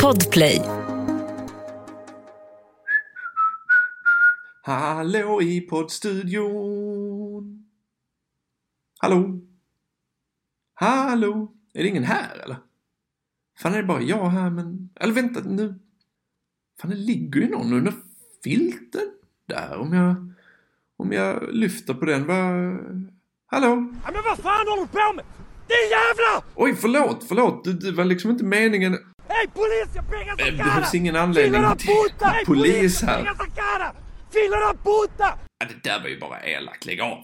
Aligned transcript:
Podplay. 0.00 0.62
Hallå 4.62 5.42
i 5.42 5.60
poddstudion. 5.60 7.64
Hallå? 8.98 9.40
Hallå? 10.74 11.52
Är 11.74 11.82
det 11.82 11.88
ingen 11.88 12.04
här 12.04 12.38
eller? 12.38 12.56
Fan 13.58 13.74
är 13.74 13.76
det 13.76 13.84
bara 13.84 14.02
jag 14.02 14.28
här 14.28 14.50
men... 14.50 14.90
Eller 14.94 15.14
vänta 15.14 15.40
nu. 15.40 15.80
Fan 16.80 16.90
det 16.90 16.96
ligger 16.96 17.40
ju 17.40 17.48
någon 17.48 17.72
under 17.72 17.92
filten 18.44 19.10
där 19.46 19.76
om 19.76 19.92
jag... 19.92 20.32
Om 20.96 21.12
jag 21.12 21.54
lyfter 21.54 21.94
på 21.94 22.04
den, 22.04 22.26
vad... 22.26 22.78
Hallå? 23.46 23.92
Ja, 24.04 24.10
men 24.12 24.22
vad 24.24 24.38
fan 24.38 24.66
håller 24.68 24.82
du 24.82 24.88
på 24.88 25.12
med? 25.16 25.24
Din 25.68 25.90
jävla! 25.90 26.42
Oj, 26.54 26.74
förlåt, 26.80 27.24
förlåt. 27.28 27.64
Det, 27.64 27.72
det 27.72 27.92
var 27.92 28.04
liksom 28.04 28.30
inte 28.30 28.44
meningen. 28.44 28.98
Hej 29.28 29.48
polis, 29.54 29.88
jag 29.94 30.10
pengar 30.10 30.34
Eh, 30.38 30.46
som 30.46 30.56
Det 30.56 30.74
finns 30.80 30.94
ingen 30.94 31.16
anledning 31.16 31.62
till 31.78 31.90
polis 32.46 33.02
här. 33.02 33.22
la 34.50 34.74
puta! 34.84 35.38
Ja, 35.58 35.66
det 35.68 35.88
där 35.90 36.00
var 36.00 36.08
ju 36.08 36.20
bara 36.20 36.40
elakt. 36.40 36.84
Lägg 36.86 37.00
av. 37.00 37.18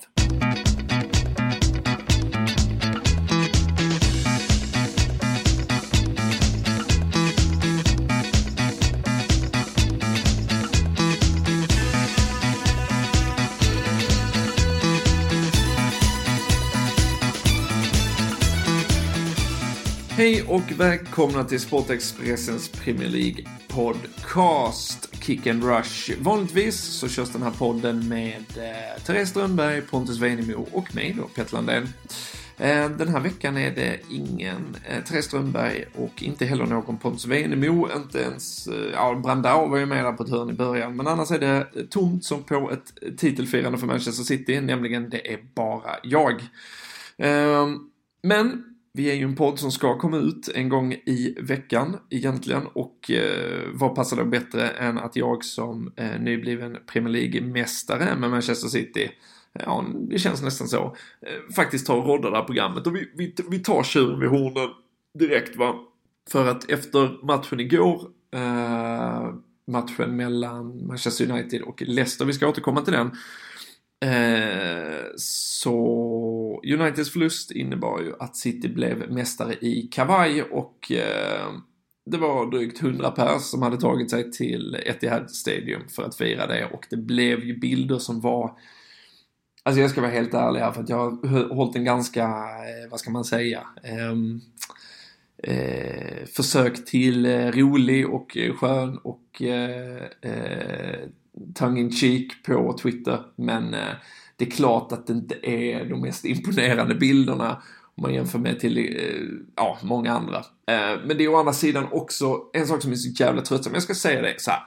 Hej 20.21 20.43
och 20.43 20.73
välkomna 20.77 21.45
till 21.45 21.61
Sportexpressens 21.61 22.69
Premier 22.69 23.09
League 23.09 23.45
podcast 23.69 25.25
Kick 25.25 25.47
and 25.47 25.65
Rush. 25.65 26.13
Vanligtvis 26.21 26.77
så 26.77 27.09
körs 27.09 27.31
den 27.33 27.43
här 27.43 27.51
podden 27.51 28.09
med 28.09 28.45
eh, 28.57 29.03
Therese 29.03 29.29
Strömberg, 29.29 29.83
Pontus 29.83 30.19
Weinemo 30.19 30.67
och 30.73 30.95
mig 30.95 31.17
då, 31.19 31.29
Petter 31.29 31.55
Landén. 31.55 31.89
Eh, 32.57 32.91
den 32.91 33.09
här 33.09 33.21
veckan 33.21 33.57
är 33.57 33.71
det 33.71 34.01
ingen 34.11 34.77
eh, 34.89 35.05
Therese 35.05 35.25
Strömberg 35.25 35.85
och 35.95 36.23
inte 36.23 36.45
heller 36.45 36.67
någon 36.67 36.98
Pontus 36.98 37.27
Weinemo. 37.27 37.89
Inte 37.97 38.19
ens, 38.19 38.67
eh, 38.67 38.91
ja, 38.93 39.21
Brandao 39.23 39.69
var 39.69 39.79
ju 39.79 39.87
med 39.87 40.05
där 40.05 40.13
på 40.13 40.23
ett 40.23 40.31
hörn 40.31 40.51
i 40.51 40.55
början. 40.55 40.97
Men 40.97 41.07
annars 41.07 41.31
är 41.31 41.39
det 41.39 41.67
tomt 41.91 42.25
som 42.25 42.43
på 42.43 42.71
ett 42.71 43.19
titelfirande 43.19 43.79
för 43.79 43.87
Manchester 43.87 44.25
City, 44.25 44.61
nämligen 44.61 45.11
det 45.11 45.33
är 45.33 45.39
bara 45.55 45.91
jag. 46.03 46.41
Eh, 47.19 47.69
men 48.23 48.70
vi 48.92 49.10
är 49.10 49.14
ju 49.14 49.24
en 49.24 49.36
podd 49.36 49.58
som 49.58 49.72
ska 49.72 49.98
komma 49.98 50.16
ut 50.16 50.48
en 50.55 50.69
gång 50.69 50.92
i 50.92 51.36
veckan 51.41 51.96
egentligen 52.10 52.66
och 52.66 53.10
eh, 53.10 53.69
vad 53.72 53.94
passar 53.94 54.16
då 54.16 54.24
bättre 54.24 54.69
än 54.69 54.98
att 54.98 55.16
jag 55.16 55.44
som 55.44 55.92
eh, 55.96 56.20
nybliven 56.20 56.77
Premier 56.86 57.12
League-mästare 57.12 58.16
med 58.16 58.30
Manchester 58.30 58.68
City 58.68 59.05
eh, 59.55 59.62
Ja, 59.66 59.84
det 60.11 60.18
känns 60.18 60.42
nästan 60.42 60.68
så. 60.68 60.96
Eh, 61.27 61.55
faktiskt 61.55 61.86
tar 61.86 61.96
och 61.96 62.06
roddar 62.06 62.30
det 62.30 62.36
här 62.36 62.44
programmet 62.44 62.86
och 62.86 62.96
vi, 62.96 63.11
vi, 63.16 63.34
vi 63.50 63.58
tar 63.58 63.83
tjuren 63.83 64.20
vid 64.20 64.28
hornen 64.28 64.70
direkt 65.18 65.56
va. 65.56 65.74
För 66.30 66.48
att 66.48 66.70
efter 66.70 67.27
matchen 67.27 67.61
igår, 67.61 68.02
eh, 68.34 69.34
matchen 69.66 70.16
mellan 70.16 70.86
Manchester 70.86 71.30
United 71.30 71.62
och 71.62 71.83
Leicester, 71.86 72.24
vi 72.24 72.33
ska 72.33 72.48
återkomma 72.48 72.80
till 72.80 72.92
den. 72.92 73.11
Eh, 74.05 75.05
så 75.17 76.62
Uniteds 76.65 77.12
förlust 77.12 77.51
innebar 77.51 78.01
ju 78.01 78.12
att 78.19 78.37
City 78.37 78.69
blev 78.69 79.12
mästare 79.12 79.55
i 79.55 79.89
kavaj 79.92 80.42
och 80.42 80.92
eh, 80.92 81.52
det 82.07 82.19
var 82.19 82.51
drygt 82.51 82.83
100 82.83 83.11
pers 83.11 83.42
som 83.42 83.63
hade 83.63 83.80
tagit 83.80 84.11
sig 84.11 84.33
till 84.33 84.77
Etihad 84.86 85.30
Stadium 85.30 85.89
för 85.89 86.02
att 86.02 86.17
fira 86.17 86.47
det 86.47 86.64
och 86.73 86.86
det 86.91 86.97
blev 86.97 87.45
ju 87.45 87.58
bilder 87.58 87.98
som 87.98 88.20
var 88.20 88.58
Alltså 89.63 89.80
jag 89.80 89.91
ska 89.91 90.01
vara 90.01 90.11
helt 90.11 90.35
ärlig 90.35 90.61
här 90.61 90.73
för 90.73 90.83
att 90.83 90.89
jag 90.89 90.97
har 91.11 91.55
hållit 91.55 91.77
en 91.77 91.85
ganska, 91.85 92.24
eh, 92.24 92.91
vad 92.91 93.01
ska 93.01 93.11
man 93.11 93.24
säga, 93.24 93.67
ehm, 93.83 94.41
eh, 95.42 96.27
försök 96.27 96.85
till 96.85 97.27
eh, 97.27 97.47
rolig 97.47 98.11
och 98.11 98.36
eh, 98.36 98.55
skön 98.55 98.98
och 98.98 99.42
eh, 99.42 100.05
eh 100.23 101.08
tongue 101.55 101.80
in 101.80 101.92
cheek 101.92 102.42
på 102.46 102.78
Twitter. 102.83 103.18
Men 103.36 103.74
eh, 103.74 103.95
det 104.36 104.45
är 104.45 104.51
klart 104.51 104.92
att 104.92 105.06
det 105.06 105.12
inte 105.12 105.34
är 105.42 105.84
de 105.84 106.01
mest 106.01 106.24
imponerande 106.24 106.95
bilderna 106.95 107.62
om 107.95 108.02
man 108.02 108.14
jämför 108.14 108.39
med 108.39 108.61
till 108.61 108.78
eh, 108.78 109.45
ja, 109.56 109.79
många 109.83 110.12
andra. 110.12 110.36
Eh, 110.67 111.00
men 111.06 111.18
det 111.18 111.24
är 111.24 111.29
å 111.29 111.36
andra 111.36 111.52
sidan 111.52 111.86
också 111.90 112.40
en 112.52 112.67
sak 112.67 112.83
som 112.83 112.92
är 112.92 112.96
så 112.96 113.23
jävla 113.23 113.42
tröttsam. 113.42 113.74
Jag 113.74 113.83
ska 113.83 113.95
säga 113.95 114.23
det 114.23 114.34
så 114.39 114.50
här. 114.50 114.61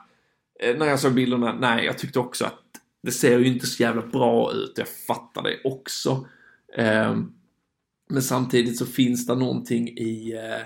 Eh, 0.59 0.77
när 0.77 0.85
jag 0.85 0.99
såg 0.99 1.13
bilderna, 1.13 1.53
nej, 1.53 1.85
jag 1.85 1.97
tyckte 1.97 2.19
också 2.19 2.45
att 2.45 2.59
det 3.03 3.11
ser 3.11 3.39
ju 3.39 3.47
inte 3.47 3.67
så 3.67 3.83
jävla 3.83 4.01
bra 4.01 4.51
ut. 4.53 4.73
Jag 4.77 4.87
fattar 4.87 5.43
det 5.43 5.61
också. 5.63 6.27
Eh, 6.77 7.17
men 8.09 8.21
samtidigt 8.21 8.77
så 8.77 8.85
finns 8.85 9.27
det 9.27 9.35
någonting 9.35 9.87
i 9.87 10.33
eh, 10.33 10.65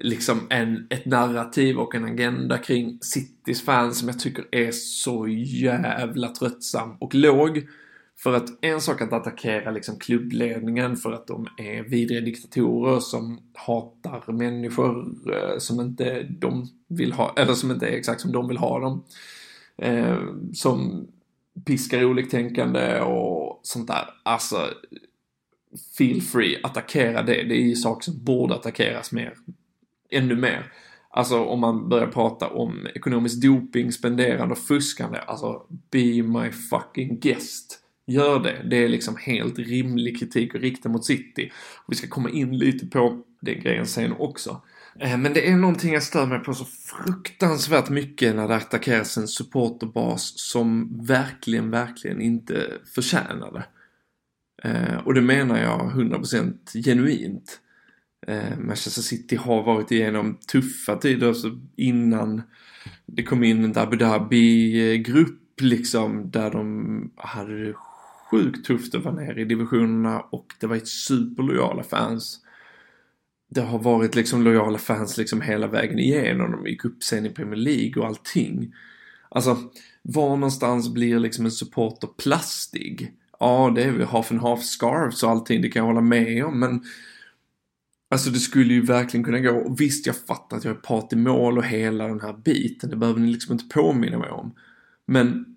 liksom 0.00 0.46
en, 0.50 0.86
ett 0.90 1.06
narrativ 1.06 1.78
och 1.78 1.94
en 1.94 2.04
agenda 2.04 2.58
kring 2.58 2.98
Citys 3.00 3.64
fans 3.64 3.98
som 3.98 4.08
jag 4.08 4.18
tycker 4.18 4.44
är 4.50 4.70
så 4.72 5.28
jävla 5.28 6.28
tröttsam 6.28 6.96
och 7.00 7.14
låg. 7.14 7.66
För 8.18 8.34
att 8.34 8.64
en 8.64 8.80
sak 8.80 9.02
att 9.02 9.12
attackera 9.12 9.70
liksom 9.70 9.98
klubbledningen 9.98 10.96
för 10.96 11.12
att 11.12 11.26
de 11.26 11.46
är 11.58 11.82
vidriga 11.82 12.20
diktatorer 12.20 13.00
som 13.00 13.40
hatar 13.54 14.32
människor 14.32 15.14
eh, 15.32 15.58
som 15.58 15.80
inte 15.80 16.22
de 16.22 16.68
vill 16.88 17.12
ha, 17.12 17.34
eller 17.36 17.54
som 17.54 17.70
inte 17.70 17.86
är 17.86 17.92
exakt 17.92 18.20
som 18.20 18.32
de 18.32 18.48
vill 18.48 18.56
ha 18.56 18.80
dem. 18.80 19.04
Eh, 19.78 20.18
som 20.52 21.06
piskar 21.64 22.04
oliktänkande 22.04 23.00
och 23.00 23.60
sånt 23.62 23.86
där. 23.86 24.04
Alltså, 24.22 24.56
feel 25.98 26.22
free, 26.22 26.60
attackera 26.62 27.22
det. 27.22 27.42
Det 27.42 27.54
är 27.54 27.66
ju 27.66 27.76
saker 27.76 28.04
som 28.04 28.24
borde 28.24 28.54
attackeras 28.54 29.12
mer. 29.12 29.34
Ännu 30.10 30.36
mer. 30.36 30.72
Alltså 31.10 31.44
om 31.44 31.60
man 31.60 31.88
börjar 31.88 32.06
prata 32.06 32.48
om 32.48 32.86
ekonomisk 32.94 33.42
doping, 33.42 33.92
spenderande 33.92 34.52
och 34.52 34.58
fuskande. 34.58 35.18
Alltså, 35.18 35.62
be 35.90 36.22
my 36.22 36.50
fucking 36.50 37.20
guest. 37.20 37.80
Gör 38.06 38.40
det. 38.40 38.66
Det 38.70 38.76
är 38.84 38.88
liksom 38.88 39.16
helt 39.16 39.58
rimlig 39.58 40.18
kritik 40.18 40.54
att 40.54 40.60
rikta 40.60 40.88
mot 40.88 41.04
City. 41.04 41.52
Och 41.76 41.92
vi 41.92 41.96
ska 41.96 42.08
komma 42.08 42.30
in 42.30 42.58
lite 42.58 42.86
på 42.86 43.22
den 43.40 43.60
grejen 43.60 43.86
sen 43.86 44.12
också. 44.12 44.62
Eh, 45.00 45.18
men 45.18 45.32
det 45.32 45.48
är 45.48 45.56
någonting 45.56 45.92
jag 45.92 46.02
stör 46.02 46.26
mig 46.26 46.38
på 46.38 46.54
så 46.54 46.64
fruktansvärt 46.64 47.88
mycket 47.88 48.36
när 48.36 48.48
det 48.48 48.56
attackeras 48.56 49.16
en 49.16 49.28
supporterbas 49.28 50.32
som 50.36 50.98
verkligen, 51.06 51.70
verkligen 51.70 52.20
inte 52.20 52.72
förtjänar 52.94 53.52
det. 53.52 53.66
Eh, 54.68 54.96
och 54.96 55.14
det 55.14 55.22
menar 55.22 55.58
jag 55.58 55.80
100% 55.80 56.82
genuint. 56.84 57.60
Eh, 58.26 58.58
Manchester 58.58 59.02
City 59.02 59.36
har 59.36 59.62
varit 59.62 59.90
igenom 59.90 60.38
tuffa 60.52 60.96
tider 60.96 61.28
alltså 61.28 61.50
innan 61.76 62.42
det 63.06 63.22
kom 63.22 63.44
in 63.44 63.64
en 63.64 63.78
Abu 63.78 63.96
Dhabi-grupp 63.96 65.60
eh, 65.60 65.66
liksom 65.66 66.30
där 66.30 66.50
de 66.50 67.12
hade 67.16 67.66
det 67.66 67.74
sjukt 68.30 68.66
tufft 68.66 68.94
att 68.94 69.04
vara 69.04 69.14
nere 69.14 69.40
i 69.40 69.44
divisionerna 69.44 70.20
och 70.20 70.46
det 70.60 70.66
var 70.66 70.76
ett 70.76 70.88
superlojala 70.88 71.82
fans. 71.82 72.40
Det 73.48 73.60
har 73.60 73.78
varit 73.78 74.14
liksom 74.14 74.42
lojala 74.42 74.78
fans 74.78 75.18
liksom 75.18 75.40
hela 75.40 75.66
vägen 75.66 75.98
igenom. 75.98 76.50
De 76.50 76.66
gick 76.66 76.84
upp 76.84 77.02
sen 77.02 77.26
i 77.26 77.30
Premier 77.30 77.56
League 77.56 78.02
och 78.02 78.08
allting. 78.08 78.74
Alltså, 79.28 79.56
var 80.02 80.28
någonstans 80.28 80.94
blir 80.94 81.18
liksom 81.18 81.44
en 81.44 81.50
supporter 81.50 82.08
plastig? 82.18 83.12
Ja, 83.40 83.72
det 83.74 83.82
är 83.82 83.90
väl 83.90 84.06
half 84.06 84.30
and 84.30 84.40
half 84.40 84.62
scarves 84.62 85.22
och 85.22 85.30
allting, 85.30 85.62
det 85.62 85.68
kan 85.68 85.80
jag 85.80 85.86
hålla 85.86 86.00
med 86.00 86.44
om, 86.44 86.60
men 86.60 86.84
Alltså 88.10 88.30
det 88.30 88.38
skulle 88.38 88.74
ju 88.74 88.80
verkligen 88.80 89.24
kunna 89.24 89.40
gå. 89.40 89.50
Och 89.50 89.80
visst, 89.80 90.06
jag 90.06 90.16
fattar 90.16 90.56
att 90.56 90.64
jag 90.64 90.76
är 90.76 90.80
part 90.80 91.12
i 91.12 91.16
mål 91.16 91.58
och 91.58 91.64
hela 91.64 92.06
den 92.06 92.20
här 92.20 92.32
biten. 92.32 92.90
Det 92.90 92.96
behöver 92.96 93.20
ni 93.20 93.32
liksom 93.32 93.52
inte 93.52 93.74
påminna 93.74 94.18
mig 94.18 94.30
om. 94.30 94.54
Men 95.06 95.56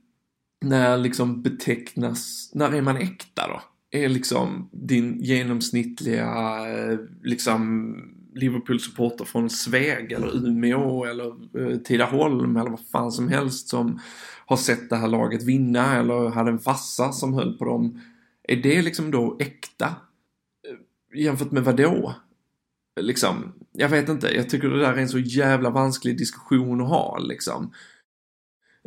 när 0.62 0.98
liksom 0.98 1.42
betecknas, 1.42 2.52
när 2.54 2.74
är 2.74 2.82
man 2.82 2.98
äkta 2.98 3.48
då? 3.48 3.62
Är 3.92 4.10
liksom 4.10 4.70
din 4.72 5.20
genomsnittliga 5.22 6.28
eh, 6.68 7.00
liksom 7.24 7.96
Liverpool-supporter 8.36 9.26
från 9.26 9.50
Sveg 9.50 10.12
eller 10.12 10.48
Umeå 10.48 11.06
eller 11.06 11.26
eh, 11.62 11.78
Tidaholm 11.78 12.58
eller 12.58 12.70
vad 12.70 12.88
fan 12.92 13.12
som 13.12 13.28
helst 13.28 13.68
som 13.68 14.00
har 14.46 14.58
sett 14.58 14.90
det 14.90 14.96
här 14.96 15.08
laget 15.08 15.44
vinna 15.44 15.96
eller 15.96 16.30
hade 16.30 16.52
en 16.52 16.60
fassa 16.60 17.12
som 17.12 17.34
höll 17.34 17.58
på 17.58 17.66
dem. 17.66 18.02
Är 18.44 18.56
det 18.56 18.82
liksom 18.82 19.12
då 19.12 19.38
äkta? 19.40 19.86
Eh, 19.86 21.20
jämfört 21.20 21.52
med 21.52 21.64
vad 21.64 21.78
då? 21.78 22.16
Liksom, 23.02 23.54
jag 23.72 23.90
vet 23.90 24.10
inte, 24.10 24.36
jag 24.36 24.50
tycker 24.50 24.70
det 24.70 24.80
där 24.80 24.94
är 24.94 24.98
en 24.98 25.10
så 25.10 25.20
jävla 25.20 25.70
vansklig 25.70 26.18
diskussion 26.18 26.82
att 26.82 26.90
ha 26.90 27.18
liksom. 27.18 27.72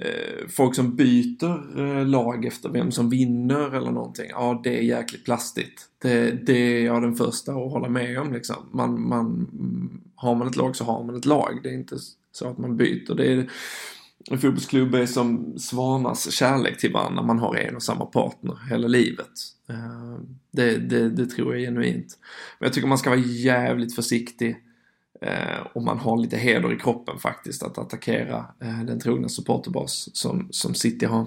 Eh, 0.02 0.48
folk 0.48 0.74
som 0.74 0.96
byter 0.96 1.80
eh, 1.80 2.06
lag 2.06 2.44
efter 2.44 2.68
vem 2.68 2.92
som 2.92 3.10
vinner 3.10 3.74
eller 3.74 3.90
någonting, 3.90 4.26
ja 4.30 4.60
det 4.64 4.78
är 4.78 4.82
jäkligt 4.82 5.24
plastigt. 5.24 5.88
Det, 6.02 6.30
det 6.46 6.52
är 6.52 6.84
jag 6.84 7.02
den 7.02 7.14
första 7.14 7.52
att 7.52 7.72
hålla 7.72 7.88
med 7.88 8.18
om 8.18 8.32
liksom. 8.32 8.56
Man, 8.72 9.08
man 9.08 9.48
har 10.14 10.34
man 10.34 10.48
ett 10.48 10.56
lag 10.56 10.76
så 10.76 10.84
har 10.84 11.04
man 11.04 11.16
ett 11.16 11.24
lag. 11.24 11.60
Det 11.62 11.68
är 11.68 11.74
inte 11.74 11.96
så 12.32 12.48
att 12.48 12.58
man 12.58 12.76
byter. 12.76 13.14
Det 13.14 13.32
är, 13.32 13.50
en 14.30 14.38
fotbollsklubb 14.38 14.94
är 14.94 15.06
som 15.06 15.58
svanars 15.58 16.32
kärlek 16.32 16.78
till 16.78 16.92
varandra. 16.92 17.22
Man 17.22 17.38
har 17.38 17.56
en 17.56 17.76
och 17.76 17.82
samma 17.82 18.06
partner 18.06 18.58
hela 18.70 18.88
livet. 18.88 19.30
Eh, 19.68 20.18
det, 20.50 20.76
det, 20.76 21.10
det 21.10 21.26
tror 21.26 21.54
jag 21.54 21.62
genuint. 21.62 22.18
Men 22.58 22.66
jag 22.66 22.72
tycker 22.72 22.88
man 22.88 22.98
ska 22.98 23.10
vara 23.10 23.20
jävligt 23.20 23.94
försiktig 23.94 24.56
eh, 25.20 25.66
om 25.74 25.84
man 25.84 25.98
har 25.98 26.16
lite 26.16 26.36
heder 26.36 26.72
i 26.72 26.78
kroppen 26.78 27.18
faktiskt 27.18 27.62
att 27.62 27.78
attackera 27.78 28.46
eh, 28.60 28.82
den 28.84 29.00
trogna 29.00 29.28
supporterbas 29.28 30.16
som, 30.16 30.48
som 30.50 30.74
City 30.74 31.06
har. 31.06 31.26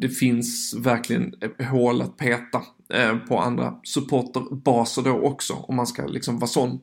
Det 0.00 0.08
finns 0.08 0.74
verkligen 0.78 1.34
hål 1.70 2.02
att 2.02 2.16
peta 2.16 2.62
eh, 2.92 3.16
på 3.16 3.38
andra 3.38 3.74
supporterbaser 3.84 5.02
då 5.02 5.10
också 5.10 5.54
om 5.54 5.76
man 5.76 5.86
ska 5.86 6.06
liksom 6.06 6.38
vara 6.38 6.46
sån. 6.48 6.80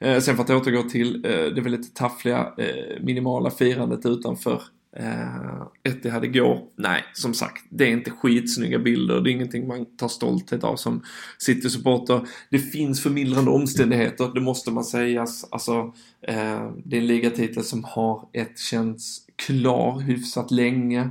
Eh, 0.00 0.20
sen 0.20 0.36
för 0.36 0.42
att 0.42 0.50
återgå 0.50 0.82
till 0.82 1.24
eh, 1.24 1.30
det 1.30 1.60
väldigt 1.60 1.94
taffliga 1.94 2.52
eh, 2.58 3.02
minimala 3.02 3.50
firandet 3.50 4.06
utanför 4.06 4.62
eh, 4.96 5.62
Etihad 5.92 6.24
igår. 6.24 6.60
Nej, 6.76 7.04
som 7.12 7.34
sagt, 7.34 7.64
det 7.70 7.84
är 7.84 7.90
inte 7.90 8.10
skitsnygga 8.10 8.78
bilder. 8.78 9.20
Det 9.20 9.30
är 9.30 9.32
ingenting 9.32 9.66
man 9.66 9.96
tar 9.96 10.08
stolthet 10.08 10.64
av 10.64 10.76
som 10.76 11.02
City-supporter. 11.38 12.20
Det 12.50 12.58
finns 12.58 13.02
förmildrande 13.02 13.50
omständigheter, 13.50 14.30
det 14.34 14.40
måste 14.40 14.70
man 14.70 14.84
säga. 14.84 15.26
Alltså, 15.50 15.92
det 16.84 16.96
är 16.96 17.00
en 17.00 17.06
ligatitel 17.06 17.64
som 17.64 17.84
har 17.84 18.28
ett 18.32 18.58
känts 18.58 19.20
klar 19.46 20.00
hyfsat 20.00 20.50
länge. 20.50 21.10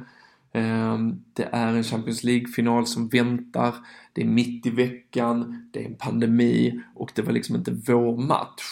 Ehm, 0.53 1.23
det 1.33 1.49
är 1.51 1.73
en 1.73 1.83
Champions 1.83 2.23
League-final 2.23 2.88
som 2.88 3.07
väntar. 3.07 3.75
Det 4.13 4.21
är 4.21 4.25
mitt 4.25 4.65
i 4.65 4.69
veckan, 4.69 5.69
det 5.73 5.81
är 5.81 5.85
en 5.85 5.95
pandemi 5.95 6.81
och 6.95 7.11
det 7.15 7.21
var 7.21 7.33
liksom 7.33 7.55
inte 7.55 7.71
vår 7.71 8.17
match. 8.17 8.63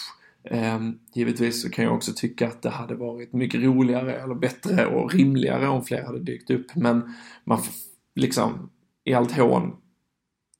Ehm, 0.44 0.98
givetvis 1.14 1.62
så 1.62 1.70
kan 1.70 1.84
jag 1.84 1.94
också 1.94 2.12
tycka 2.16 2.48
att 2.48 2.62
det 2.62 2.70
hade 2.70 2.94
varit 2.94 3.32
mycket 3.32 3.62
roligare 3.62 4.14
eller 4.14 4.34
bättre 4.34 4.86
och 4.86 5.14
rimligare 5.14 5.68
om 5.68 5.84
fler 5.84 6.04
hade 6.04 6.20
dykt 6.20 6.50
upp. 6.50 6.66
Men 6.74 7.14
man 7.44 7.62
får 7.62 7.74
liksom 8.14 8.70
i 9.04 9.14
allt 9.14 9.32
hån 9.32 9.76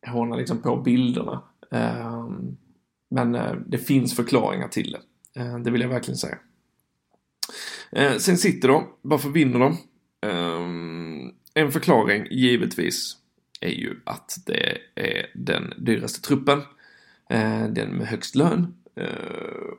håna 0.07 0.37
liksom 0.37 0.63
på 0.63 0.77
bilderna. 0.77 1.43
Ehm, 1.73 2.57
men 3.11 3.35
eh, 3.35 3.55
det 3.67 3.79
finns 3.79 4.17
förklaringar 4.17 4.69
till 4.69 4.93
det. 4.93 5.01
Det 5.65 5.71
vill 5.71 5.81
jag 5.81 5.89
verkligen 5.89 6.19
säga. 6.19 6.39
Sen 8.19 8.37
sitter 8.37 8.69
de, 8.69 8.85
varför 9.03 9.29
vinner 9.29 9.59
de? 9.59 9.77
Um, 10.27 10.96
en 11.57 11.73
förklaring 11.73 12.27
givetvis 12.31 13.17
är 13.61 13.71
ju 13.71 14.01
att 14.05 14.39
det 14.47 14.79
är 14.95 15.27
den 15.35 15.73
dyraste 15.77 16.21
truppen, 16.21 16.63
eh, 17.31 17.65
den 17.65 17.89
med 17.89 18.07
högst 18.07 18.35
lön 18.35 18.75
eh, 18.97 19.07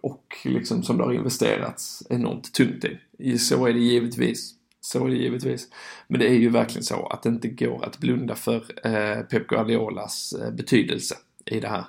och 0.02 0.38
liksom 0.44 0.84
som 0.84 0.98
det 0.98 1.04
har 1.04 1.14
investerats 1.14 2.04
enormt 2.10 2.54
tungt 2.54 2.86
i. 3.20 3.38
Så 3.38 3.66
är 3.66 3.74
det 3.74 3.80
givetvis. 3.80 4.54
Så 4.82 5.06
är 5.06 5.10
det 5.10 5.16
givetvis. 5.16 5.68
Men 6.08 6.20
det 6.20 6.28
är 6.28 6.34
ju 6.34 6.50
verkligen 6.50 6.84
så 6.84 7.08
att 7.08 7.24
det 7.24 7.30
inte 7.30 7.48
går 7.48 7.86
att 7.86 7.98
blunda 7.98 8.36
för 8.36 8.64
eh, 8.84 9.22
Pep 9.22 9.48
Guardiolas 9.48 10.36
betydelse 10.52 11.16
i 11.46 11.60
det 11.60 11.68
här. 11.68 11.86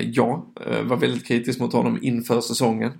jag 0.00 0.46
var 0.84 0.96
väldigt 0.96 1.26
kritisk 1.26 1.60
mot 1.60 1.72
honom 1.72 1.98
inför 2.02 2.40
säsongen 2.40 2.92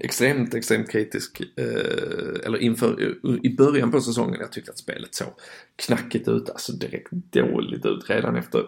extremt, 0.00 0.54
extremt 0.54 0.90
kritisk, 0.90 1.40
eh, 1.56 2.46
eller 2.46 2.58
inför, 2.58 3.14
i 3.46 3.56
början 3.56 3.90
på 3.90 4.00
säsongen, 4.00 4.40
jag 4.40 4.52
tyckte 4.52 4.70
att 4.70 4.78
spelet 4.78 5.14
såg 5.14 5.28
knackigt 5.76 6.28
ut, 6.28 6.50
alltså 6.50 6.72
direkt 6.72 7.10
dåligt 7.10 7.86
ut 7.86 8.10
redan 8.10 8.36
efter 8.36 8.64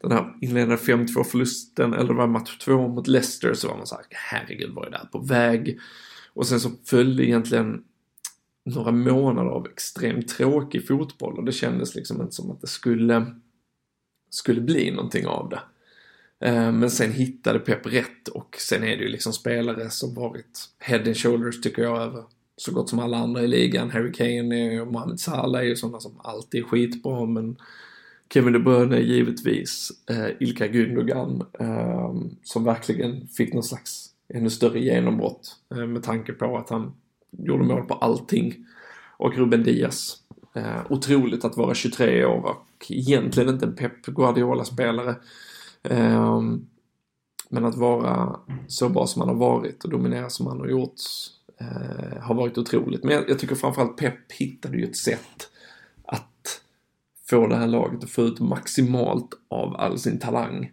den 0.00 0.12
här 0.12 0.34
inledande 0.40 0.76
5-2 0.76 1.24
förlusten, 1.24 1.94
eller 1.94 2.08
det 2.08 2.14
var 2.14 2.26
match 2.26 2.58
2 2.58 2.88
mot 2.88 3.06
Leicester, 3.06 3.54
så 3.54 3.68
var 3.68 3.76
man 3.76 3.86
såhär, 3.86 4.04
herregud 4.10 4.74
var 4.74 4.86
är 4.86 4.90
det 4.90 4.98
här 4.98 5.04
på 5.04 5.18
väg? 5.18 5.78
Och 6.34 6.46
sen 6.46 6.60
så 6.60 6.70
följde 6.84 7.24
egentligen 7.24 7.82
några 8.64 8.92
månader 8.92 9.50
av 9.50 9.66
extremt 9.66 10.28
tråkig 10.28 10.86
fotboll 10.86 11.38
och 11.38 11.44
det 11.44 11.52
kändes 11.52 11.94
liksom 11.94 12.20
inte 12.20 12.34
som 12.34 12.50
att 12.50 12.60
det 12.60 12.66
skulle, 12.66 13.26
skulle 14.30 14.60
bli 14.60 14.90
någonting 14.90 15.26
av 15.26 15.48
det. 15.48 15.60
Eh, 16.40 16.72
men 16.72 16.90
sen 16.90 17.12
hittade 17.12 17.58
Pep 17.58 17.86
rätt 17.86 18.28
och 18.28 18.56
sen 18.58 18.82
är 18.82 18.96
det 18.96 19.02
ju 19.02 19.08
liksom 19.08 19.32
spelare 19.32 19.90
som 19.90 20.14
varit 20.14 20.68
head 20.78 21.02
and 21.06 21.16
shoulders 21.16 21.60
tycker 21.60 21.82
jag 21.82 22.02
över 22.02 22.24
så 22.56 22.72
gott 22.72 22.88
som 22.88 22.98
alla 22.98 23.16
andra 23.16 23.42
i 23.42 23.46
ligan. 23.46 23.90
Harry 23.90 24.12
Kane 24.12 24.80
och 24.80 24.92
Mohamed 24.92 25.20
Salah 25.20 25.60
är 25.60 25.64
ju 25.64 25.76
sådana 25.76 26.00
som 26.00 26.20
alltid 26.24 26.60
är 26.60 26.64
skitbra 26.64 27.26
men 27.26 27.56
Kevin 28.32 28.52
De 28.52 28.58
Bruyne 28.58 29.00
givetvis. 29.00 29.90
Eh, 30.10 30.26
Ilka 30.40 30.66
Gundogan 30.66 31.42
eh, 31.60 32.14
som 32.42 32.64
verkligen 32.64 33.26
fick 33.26 33.54
någon 33.54 33.62
slags 33.62 34.10
ännu 34.34 34.50
större 34.50 34.80
genombrott 34.80 35.56
eh, 35.70 35.86
med 35.86 36.02
tanke 36.02 36.32
på 36.32 36.56
att 36.58 36.70
han 36.70 36.92
gjorde 37.30 37.64
mål 37.64 37.82
på 37.82 37.94
allting. 37.94 38.66
Och 39.16 39.36
Ruben 39.36 39.62
Diaz. 39.62 40.16
Eh, 40.54 40.80
otroligt 40.88 41.44
att 41.44 41.56
vara 41.56 41.74
23 41.74 42.24
år 42.24 42.44
och 42.44 42.86
egentligen 42.88 43.48
inte 43.48 43.66
en 43.66 43.76
Pep 43.76 44.06
Guardiola-spelare. 44.06 45.14
Ehm, 45.82 46.66
men 47.50 47.64
att 47.64 47.76
vara 47.76 48.40
så 48.66 48.88
bra 48.88 49.06
som 49.06 49.22
han 49.22 49.28
har 49.28 49.36
varit 49.36 49.84
och 49.84 49.90
dominera 49.90 50.30
som 50.30 50.46
han 50.46 50.60
har 50.60 50.66
gjort 50.66 51.00
eh, 51.60 52.22
har 52.22 52.34
varit 52.34 52.58
otroligt. 52.58 53.04
Men 53.04 53.24
jag, 53.28 53.38
tycker 53.38 53.54
framförallt 53.54 53.96
Pep 53.96 54.32
hittade 54.32 54.76
ju 54.76 54.84
ett 54.84 54.96
sätt 54.96 55.50
att 56.04 56.62
få 57.30 57.46
det 57.46 57.56
här 57.56 57.66
laget 57.66 58.04
att 58.04 58.10
få 58.10 58.22
ut 58.22 58.40
maximalt 58.40 59.28
av 59.48 59.76
all 59.76 59.98
sin 59.98 60.18
talang. 60.18 60.72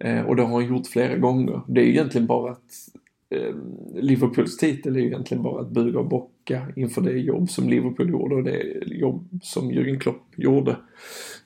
Eh, 0.00 0.20
och 0.20 0.36
det 0.36 0.42
har 0.42 0.52
han 0.52 0.66
gjort 0.66 0.86
flera 0.86 1.16
gånger. 1.16 1.60
Det 1.66 1.80
är 1.80 1.84
ju 1.84 1.90
egentligen 1.90 2.26
bara 2.26 2.52
att 2.52 2.88
Ehm, 3.30 3.76
Liverpools 3.94 4.56
titel 4.56 4.96
är 4.96 5.00
ju 5.00 5.06
egentligen 5.06 5.42
bara 5.42 5.60
att 5.60 5.70
buga 5.70 5.98
och 5.98 6.08
bocka 6.08 6.72
inför 6.76 7.00
det 7.00 7.18
jobb 7.18 7.50
som 7.50 7.68
Liverpool 7.68 8.10
gjorde 8.10 8.34
och 8.34 8.44
det 8.44 8.62
jobb 8.86 9.28
som 9.42 9.70
Jürgen 9.70 9.98
Klopp 9.98 10.22
gjorde. 10.36 10.76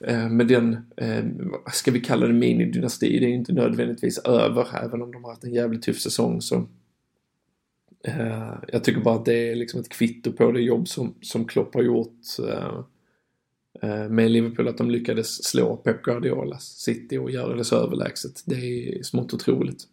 Ehm, 0.00 0.36
med 0.36 0.46
den, 0.46 0.76
ehm, 0.96 1.50
vad 1.64 1.74
ska 1.74 1.90
vi 1.90 2.00
kalla 2.00 2.26
det 2.26 2.32
minidynasti, 2.32 3.18
det 3.18 3.26
är 3.26 3.30
inte 3.30 3.52
nödvändigtvis 3.52 4.18
över, 4.18 4.66
även 4.84 5.02
om 5.02 5.12
de 5.12 5.24
har 5.24 5.30
haft 5.30 5.44
en 5.44 5.54
jävligt 5.54 5.82
tuff 5.82 6.00
säsong 6.00 6.40
så 6.40 6.56
eh, 8.04 8.54
jag 8.68 8.84
tycker 8.84 9.00
bara 9.00 9.14
att 9.14 9.24
det 9.24 9.50
är 9.50 9.56
liksom 9.56 9.80
ett 9.80 9.88
kvitto 9.88 10.32
på 10.32 10.52
det 10.52 10.62
jobb 10.62 10.88
som, 10.88 11.14
som 11.20 11.44
Klopp 11.44 11.74
har 11.74 11.82
gjort 11.82 12.18
eh, 12.48 12.80
eh, 13.82 14.08
med 14.08 14.30
Liverpool, 14.30 14.68
att 14.68 14.78
de 14.78 14.90
lyckades 14.90 15.44
slå 15.44 15.76
Pep 15.76 16.02
Guardiolas 16.02 16.64
City 16.64 17.18
och 17.18 17.30
göra 17.30 17.56
det 17.56 17.64
så 17.64 17.76
överlägset. 17.76 18.42
Det 18.46 18.54
är 18.54 19.02
smått 19.02 19.34
otroligt. 19.34 19.86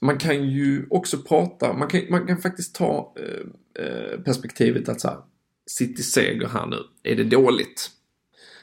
Man 0.00 0.18
kan 0.18 0.50
ju 0.50 0.86
också 0.90 1.18
prata, 1.18 1.72
man 1.72 1.88
kan, 1.88 2.00
man 2.10 2.26
kan 2.26 2.38
faktiskt 2.38 2.74
ta 2.74 3.14
eh, 3.16 3.84
eh, 3.84 4.20
perspektivet 4.20 4.88
att 4.88 5.00
så 5.00 5.08
här, 5.08 5.18
City 5.66 6.02
seger 6.02 6.48
här 6.48 6.66
nu, 6.66 6.76
är 7.02 7.16
det 7.16 7.24
dåligt? 7.24 7.90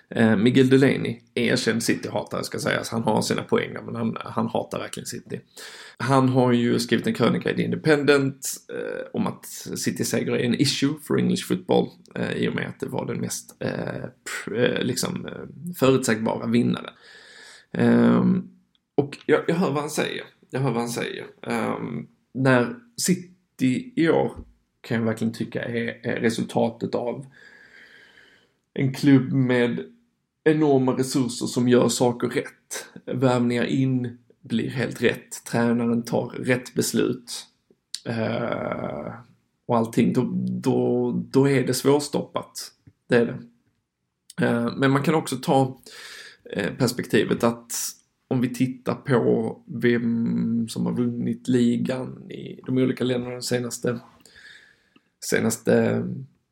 Eh, 0.10 0.36
Miguel 0.36 0.70
Delaney, 0.70 1.20
erkänd 1.36 1.84
City-hatare 1.84 2.44
ska 2.44 2.60
sägas. 2.60 2.89
Han 2.89 3.03
har 3.03 3.22
sina 3.22 3.44
poänger 3.44 3.82
men 3.82 3.96
han, 3.96 4.17
han 4.20 4.48
hatar 4.48 4.79
verkligen 4.79 5.08
City. 5.08 5.41
Han 5.98 6.29
har 6.29 6.51
ju 6.51 6.79
skrivit 6.79 7.08
en 7.08 7.13
krönika 7.13 7.51
i 7.51 7.56
The 7.56 7.63
Independent 7.63 8.48
eh, 8.74 9.06
om 9.13 9.27
att 9.27 9.46
City-seger 9.77 10.32
är 10.32 10.44
en 10.44 10.62
issue 10.62 10.94
for 11.03 11.20
English 11.20 11.48
football 11.48 11.89
eh, 12.15 12.32
i 12.32 12.50
och 12.50 12.56
med 12.56 12.67
att 12.67 12.79
det 12.79 12.88
var 12.88 13.06
den 13.06 13.17
mest 13.17 13.56
eh, 13.60 14.03
eh 14.58 14.82
liksom 14.82 15.25
eh, 15.25 15.74
förutsägbara 15.79 16.48
vinnaren. 16.48 16.94
Ehm, 17.74 18.50
och 18.96 19.17
jag, 19.25 19.44
jag 19.48 19.56
hör 19.56 19.72
vad 19.72 19.82
han 19.82 19.89
säger. 19.89 20.24
Jag 20.50 20.60
hör 20.60 20.72
vad 20.72 20.82
han 20.82 20.89
säger. 20.89 21.25
Um, 21.42 22.08
när 22.34 22.75
City 22.98 23.94
i 23.96 24.10
år 24.10 24.32
kan 24.82 24.98
jag 24.98 25.06
verkligen 25.06 25.34
tycka 25.34 25.63
är, 25.63 26.08
är 26.08 26.20
resultatet 26.20 26.96
av 26.96 27.25
en 28.74 28.94
klubb 28.94 29.32
med 29.34 29.80
enorma 30.44 30.98
resurser 30.98 31.46
som 31.46 31.70
gör 31.70 31.88
saker 31.89 32.27
rätt. 32.27 32.86
Värvningar 33.06 33.66
in 33.66 34.18
blir 34.42 34.70
helt 34.70 35.01
rätt. 35.01 35.44
Tränaren 35.46 36.04
tar 36.04 36.30
rätt 36.30 36.74
beslut. 36.74 37.46
Uh, 38.10 39.13
och 39.66 39.77
allting, 39.77 40.13
då, 40.13 40.30
då, 40.62 41.12
då 41.32 41.50
är 41.50 41.68
det 41.68 41.74
svårstoppat. 41.74 42.72
Det 43.08 43.16
är 43.16 43.25
det. 43.25 44.46
Uh, 44.46 44.77
men 44.77 44.92
man 44.92 45.04
kan 45.04 45.16
också 45.16 45.36
ta 45.36 45.82
uh, 46.58 46.74
perspektivet 46.77 47.44
att 47.44 47.74
om 48.28 48.42
vi 48.42 48.54
tittar 48.54 48.96
på 48.96 49.58
vem 49.66 50.68
som 50.70 50.86
har 50.86 50.94
vunnit 50.94 51.48
ligan 51.48 52.32
i 52.32 52.60
de 52.66 52.78
olika 52.78 53.04
länderna 53.04 53.36
de 53.36 53.42
senaste, 53.42 54.00
senaste 55.26 56.04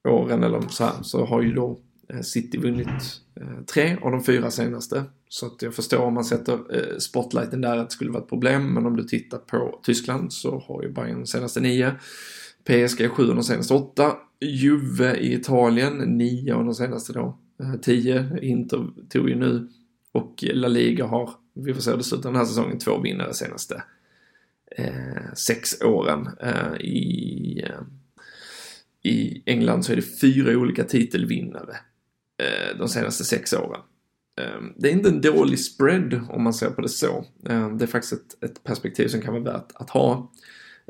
åren 0.07 0.43
eller 0.43 0.61
så 0.61 0.83
här, 0.83 0.93
så 1.01 1.25
har 1.25 1.41
ju 1.41 1.53
då 1.53 1.79
eh, 2.09 2.21
City 2.21 2.57
vunnit 2.57 3.21
eh, 3.35 3.63
tre 3.73 3.97
av 4.01 4.11
de 4.11 4.23
fyra 4.23 4.51
senaste. 4.51 5.03
Så 5.29 5.45
att 5.45 5.61
jag 5.61 5.73
förstår 5.73 5.99
om 5.99 6.13
man 6.13 6.25
sätter 6.25 6.53
eh, 6.53 6.97
spotlighten 6.97 7.61
där 7.61 7.77
att 7.77 7.89
det 7.89 7.93
skulle 7.93 8.11
vara 8.11 8.23
ett 8.23 8.29
problem. 8.29 8.73
Men 8.73 8.85
om 8.85 8.95
du 8.95 9.03
tittar 9.03 9.37
på 9.37 9.79
Tyskland 9.83 10.33
så 10.33 10.59
har 10.59 10.83
ju 10.83 10.91
Bayern 10.91 11.19
de 11.19 11.27
senaste 11.27 11.59
nio. 11.59 11.91
PSG 12.63 13.09
sju 13.09 13.29
av 13.29 13.35
de 13.35 13.43
senaste 13.43 13.73
åtta. 13.73 14.15
Juve 14.41 15.17
i 15.17 15.33
Italien 15.33 15.97
nio 15.97 16.55
av 16.55 16.65
de 16.65 16.75
senaste 16.75 17.13
då. 17.13 17.39
Tio. 17.81 18.39
Inter 18.41 18.87
tog 19.09 19.29
ju 19.29 19.35
nu. 19.35 19.69
Och 20.11 20.43
La 20.53 20.67
Liga 20.67 21.05
har 21.05 21.29
vi 21.55 21.73
får 21.73 21.81
se 21.81 21.91
hur 21.91 21.97
det 21.97 22.03
slutar 22.03 22.29
den 22.29 22.39
här 22.39 22.45
säsongen, 22.45 22.79
två 22.79 22.99
vinnare 22.99 23.33
senaste 23.33 23.83
eh, 24.77 25.33
sex 25.33 25.81
åren. 25.81 26.29
Eh, 26.41 26.75
i, 26.79 27.61
eh, 27.63 27.81
I 29.11 29.43
England 29.45 29.83
så 29.85 29.91
är 29.91 29.95
det 29.95 30.19
fyra 30.21 30.57
olika 30.57 30.83
titelvinnare 30.83 31.77
eh, 32.37 32.77
de 32.77 32.89
senaste 32.89 33.23
sex 33.23 33.53
åren. 33.53 33.81
Eh, 34.41 34.61
det 34.75 34.89
är 34.89 34.93
inte 34.93 35.09
en 35.09 35.21
dålig 35.21 35.59
spread 35.59 36.21
om 36.29 36.43
man 36.43 36.53
ser 36.53 36.69
på 36.69 36.81
det 36.81 36.89
så. 36.89 37.25
Eh, 37.49 37.69
det 37.75 37.85
är 37.85 37.87
faktiskt 37.87 38.13
ett, 38.13 38.43
ett 38.43 38.63
perspektiv 38.63 39.07
som 39.07 39.21
kan 39.21 39.33
vara 39.33 39.43
värt 39.43 39.71
att 39.73 39.89
ha. 39.89 40.31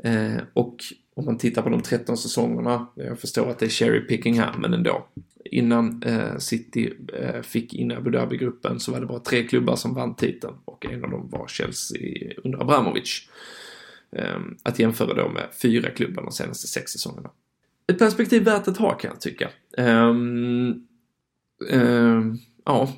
Eh, 0.04 0.36
och 0.52 0.76
om 1.14 1.24
man 1.24 1.38
tittar 1.38 1.62
på 1.62 1.68
de 1.68 1.82
13 1.82 2.16
säsongerna, 2.16 2.86
jag 2.94 3.18
förstår 3.18 3.50
att 3.50 3.58
det 3.58 3.66
är 3.66 3.70
cherry 3.70 4.00
picking 4.00 4.38
här, 4.38 4.54
men 4.58 4.74
ändå. 4.74 5.08
Innan 5.50 6.02
eh, 6.02 6.38
City 6.38 6.92
eh, 7.12 7.42
fick 7.42 7.74
in 7.74 7.92
Abu 7.92 8.10
Dhabi-gruppen 8.10 8.80
så 8.80 8.92
var 8.92 9.00
det 9.00 9.06
bara 9.06 9.18
tre 9.18 9.48
klubbar 9.48 9.76
som 9.76 9.94
vann 9.94 10.16
titeln 10.16 10.54
och 10.64 10.86
en 10.86 11.04
av 11.04 11.10
dem 11.10 11.28
var 11.30 11.48
Chelsea 11.48 12.32
under 12.44 12.58
Abramovic. 12.58 13.28
Eh, 14.12 14.38
att 14.62 14.78
jämföra 14.78 15.14
då 15.14 15.28
med 15.28 15.48
fyra 15.62 15.90
klubbar 15.90 16.22
de 16.22 16.32
senaste 16.32 16.66
sex 16.66 16.92
säsongerna. 16.92 17.30
Ett 17.86 17.98
perspektiv 17.98 18.44
värt 18.44 18.68
att 18.68 18.76
ha 18.76 18.94
kan 18.94 19.10
jag 19.10 19.20
tycka. 19.20 19.50
Ehm, 19.76 20.86
ehm, 21.70 22.38
ja, 22.64 22.88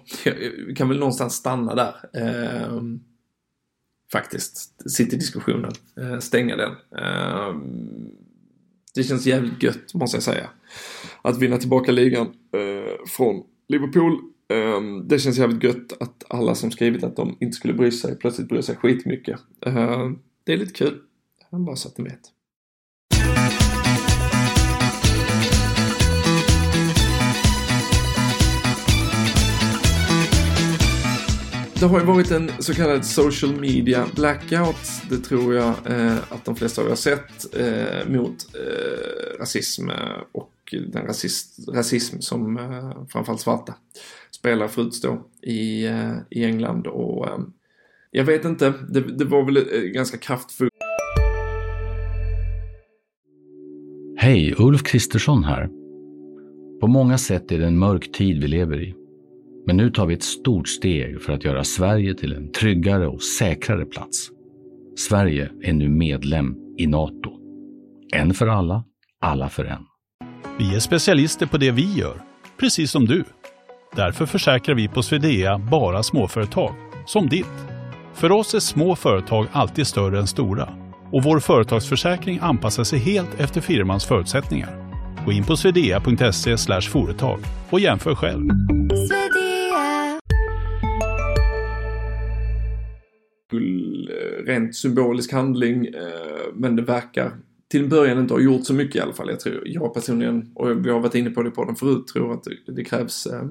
vi 0.66 0.74
kan 0.76 0.88
väl 0.88 0.98
någonstans 0.98 1.34
stanna 1.34 1.74
där. 1.74 1.94
Ehm, 2.12 3.00
faktiskt, 4.12 4.90
City-diskussionen. 4.90 5.72
Eh, 6.00 6.18
stänga 6.18 6.56
den. 6.56 6.74
det 8.94 9.02
känns 9.02 9.26
jävligt 9.26 9.62
gött, 9.62 9.94
måste 9.94 10.16
jag 10.16 10.22
säga 10.22 10.50
att 11.22 11.38
vinna 11.38 11.58
tillbaka 11.58 11.92
ligan 11.92 12.26
eh, 12.26 13.06
från 13.06 13.42
Liverpool. 13.68 14.12
Eh, 14.52 14.80
det 15.04 15.18
känns 15.18 15.38
jävligt 15.38 15.64
gött 15.64 16.02
att 16.02 16.24
alla 16.28 16.54
som 16.54 16.70
skrivit 16.70 17.04
att 17.04 17.16
de 17.16 17.36
inte 17.40 17.56
skulle 17.56 17.74
bry 17.74 17.90
sig 17.90 18.18
plötsligt 18.18 18.48
bryr 18.48 18.60
sig 18.60 18.76
skitmycket. 18.76 19.40
Eh, 19.66 20.10
det 20.44 20.52
är 20.52 20.56
lite 20.56 20.72
kul. 20.72 20.98
Bara 21.50 21.76
så 21.76 21.88
att 21.88 21.98
ni 21.98 22.04
vet. 22.04 22.32
Det 31.80 31.86
har 31.86 32.00
ju 32.00 32.06
varit 32.06 32.30
en 32.30 32.50
så 32.58 32.74
kallad 32.74 33.06
social 33.06 33.60
media 33.60 34.06
blackout. 34.14 34.76
Det 35.10 35.18
tror 35.18 35.54
jag 35.54 35.74
eh, 35.86 36.16
att 36.28 36.44
de 36.44 36.56
flesta 36.56 36.80
av 36.80 36.86
er 36.86 36.90
har 36.90 36.96
sett 36.96 37.56
eh, 37.56 38.08
mot 38.08 38.54
eh, 38.54 39.38
rasism 39.40 39.88
och 40.32 40.50
den 40.70 41.06
rasist, 41.06 41.68
rasism 41.68 42.20
som 42.20 42.56
eh, 42.58 43.06
framförallt 43.08 43.40
svarta 43.40 43.74
spelare 44.30 44.68
får 44.68 44.84
utstå 44.84 45.18
i, 45.42 45.86
eh, 45.86 46.14
i 46.30 46.44
England. 46.44 46.86
Och 46.86 47.26
eh, 47.26 47.38
jag 48.10 48.24
vet 48.24 48.44
inte, 48.44 48.74
det, 48.88 49.00
det 49.00 49.24
var 49.24 49.44
väl 49.44 49.56
eh, 49.56 49.80
ganska 49.80 50.18
kraftfullt. 50.18 50.72
Hej, 54.16 54.54
Ulf 54.58 54.82
Kristersson 54.82 55.44
här. 55.44 55.68
På 56.80 56.86
många 56.86 57.18
sätt 57.18 57.52
är 57.52 57.58
det 57.58 57.66
en 57.66 57.78
mörk 57.78 58.12
tid 58.12 58.42
vi 58.42 58.48
lever 58.48 58.82
i. 58.82 58.94
Men 59.66 59.76
nu 59.76 59.90
tar 59.90 60.06
vi 60.06 60.14
ett 60.14 60.22
stort 60.22 60.68
steg 60.68 61.22
för 61.22 61.32
att 61.32 61.44
göra 61.44 61.64
Sverige 61.64 62.14
till 62.14 62.32
en 62.32 62.52
tryggare 62.52 63.08
och 63.08 63.22
säkrare 63.22 63.84
plats. 63.84 64.30
Sverige 64.96 65.50
är 65.62 65.72
nu 65.72 65.88
medlem 65.88 66.56
i 66.78 66.86
Nato. 66.86 67.30
En 68.14 68.34
för 68.34 68.46
alla, 68.46 68.84
alla 69.20 69.48
för 69.48 69.64
en. 69.64 69.82
Vi 70.60 70.74
är 70.74 70.80
specialister 70.80 71.46
på 71.46 71.56
det 71.56 71.70
vi 71.70 71.94
gör, 71.94 72.22
precis 72.60 72.90
som 72.90 73.04
du. 73.04 73.24
Därför 73.96 74.26
försäkrar 74.26 74.74
vi 74.74 74.88
på 74.88 75.02
Swedea 75.02 75.58
bara 75.58 76.02
småföretag, 76.02 76.74
som 77.06 77.28
ditt. 77.28 77.66
För 78.14 78.32
oss 78.32 78.54
är 78.54 78.60
små 78.60 78.96
företag 78.96 79.46
alltid 79.52 79.86
större 79.86 80.18
än 80.18 80.26
stora 80.26 80.68
och 81.12 81.22
vår 81.22 81.40
företagsförsäkring 81.40 82.38
anpassar 82.42 82.84
sig 82.84 82.98
helt 82.98 83.40
efter 83.40 83.60
firmans 83.60 84.04
förutsättningar. 84.04 84.92
Gå 85.24 85.32
in 85.32 85.44
på 85.44 85.56
swedea.se 85.56 86.80
företag 86.80 87.40
och 87.70 87.80
jämför 87.80 88.14
själv. 88.14 88.48
Rent 94.46 94.76
symbolisk 94.76 95.32
handling, 95.32 95.86
eh, 95.86 95.92
men 96.54 96.76
det 96.76 96.82
verkar 96.82 97.32
till 97.68 97.82
en 97.82 97.88
början 97.88 98.18
inte 98.18 98.34
har 98.34 98.40
gjort 98.40 98.66
så 98.66 98.74
mycket 98.74 98.96
i 98.96 99.00
alla 99.00 99.12
fall. 99.12 99.30
Jag 99.30 99.40
tror, 99.40 99.62
jag 99.64 99.94
personligen, 99.94 100.52
och 100.54 100.86
vi 100.86 100.90
har 100.90 101.00
varit 101.00 101.14
inne 101.14 101.30
på 101.30 101.42
det 101.42 101.50
på 101.50 101.64
den 101.64 101.76
förut, 101.76 102.06
tror 102.06 102.32
att 102.32 102.46
det, 102.66 102.84
krävs 102.84 103.26
eh, 103.26 103.44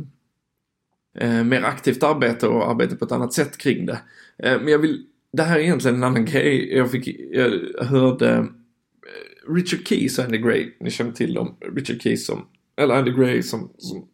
eh, 1.19 1.43
mer 1.43 1.61
aktivt 1.61 2.03
arbete 2.03 2.47
och 2.47 2.69
arbete 2.69 2.95
på 2.95 3.05
ett 3.05 3.11
annat 3.11 3.33
sätt 3.33 3.57
kring 3.57 3.85
det. 3.85 3.99
Eh, 4.43 4.61
men 4.61 4.67
jag 4.67 4.79
vill, 4.79 5.05
det 5.33 5.43
här 5.43 5.59
är 5.59 5.63
egentligen 5.63 5.97
en 5.97 6.03
annan 6.03 6.25
grej. 6.25 6.77
Jag, 6.77 6.91
fick, 6.91 7.07
jag 7.31 7.51
hörde 7.85 8.29
eh, 8.37 9.53
Richard 9.53 9.87
Keys 9.87 10.19
och 10.19 10.25
Andy 10.25 10.37
Gray, 10.37 10.71
ni 10.79 10.91
känner 10.91 11.11
till 11.11 11.33
dem, 11.33 11.57
Richard 11.75 12.01
Keys 12.01 12.25
som, 12.25 12.45
eller 12.77 12.95
Andy 12.95 13.11
Gray 13.11 13.43
som, 13.43 13.71
som 13.77 14.07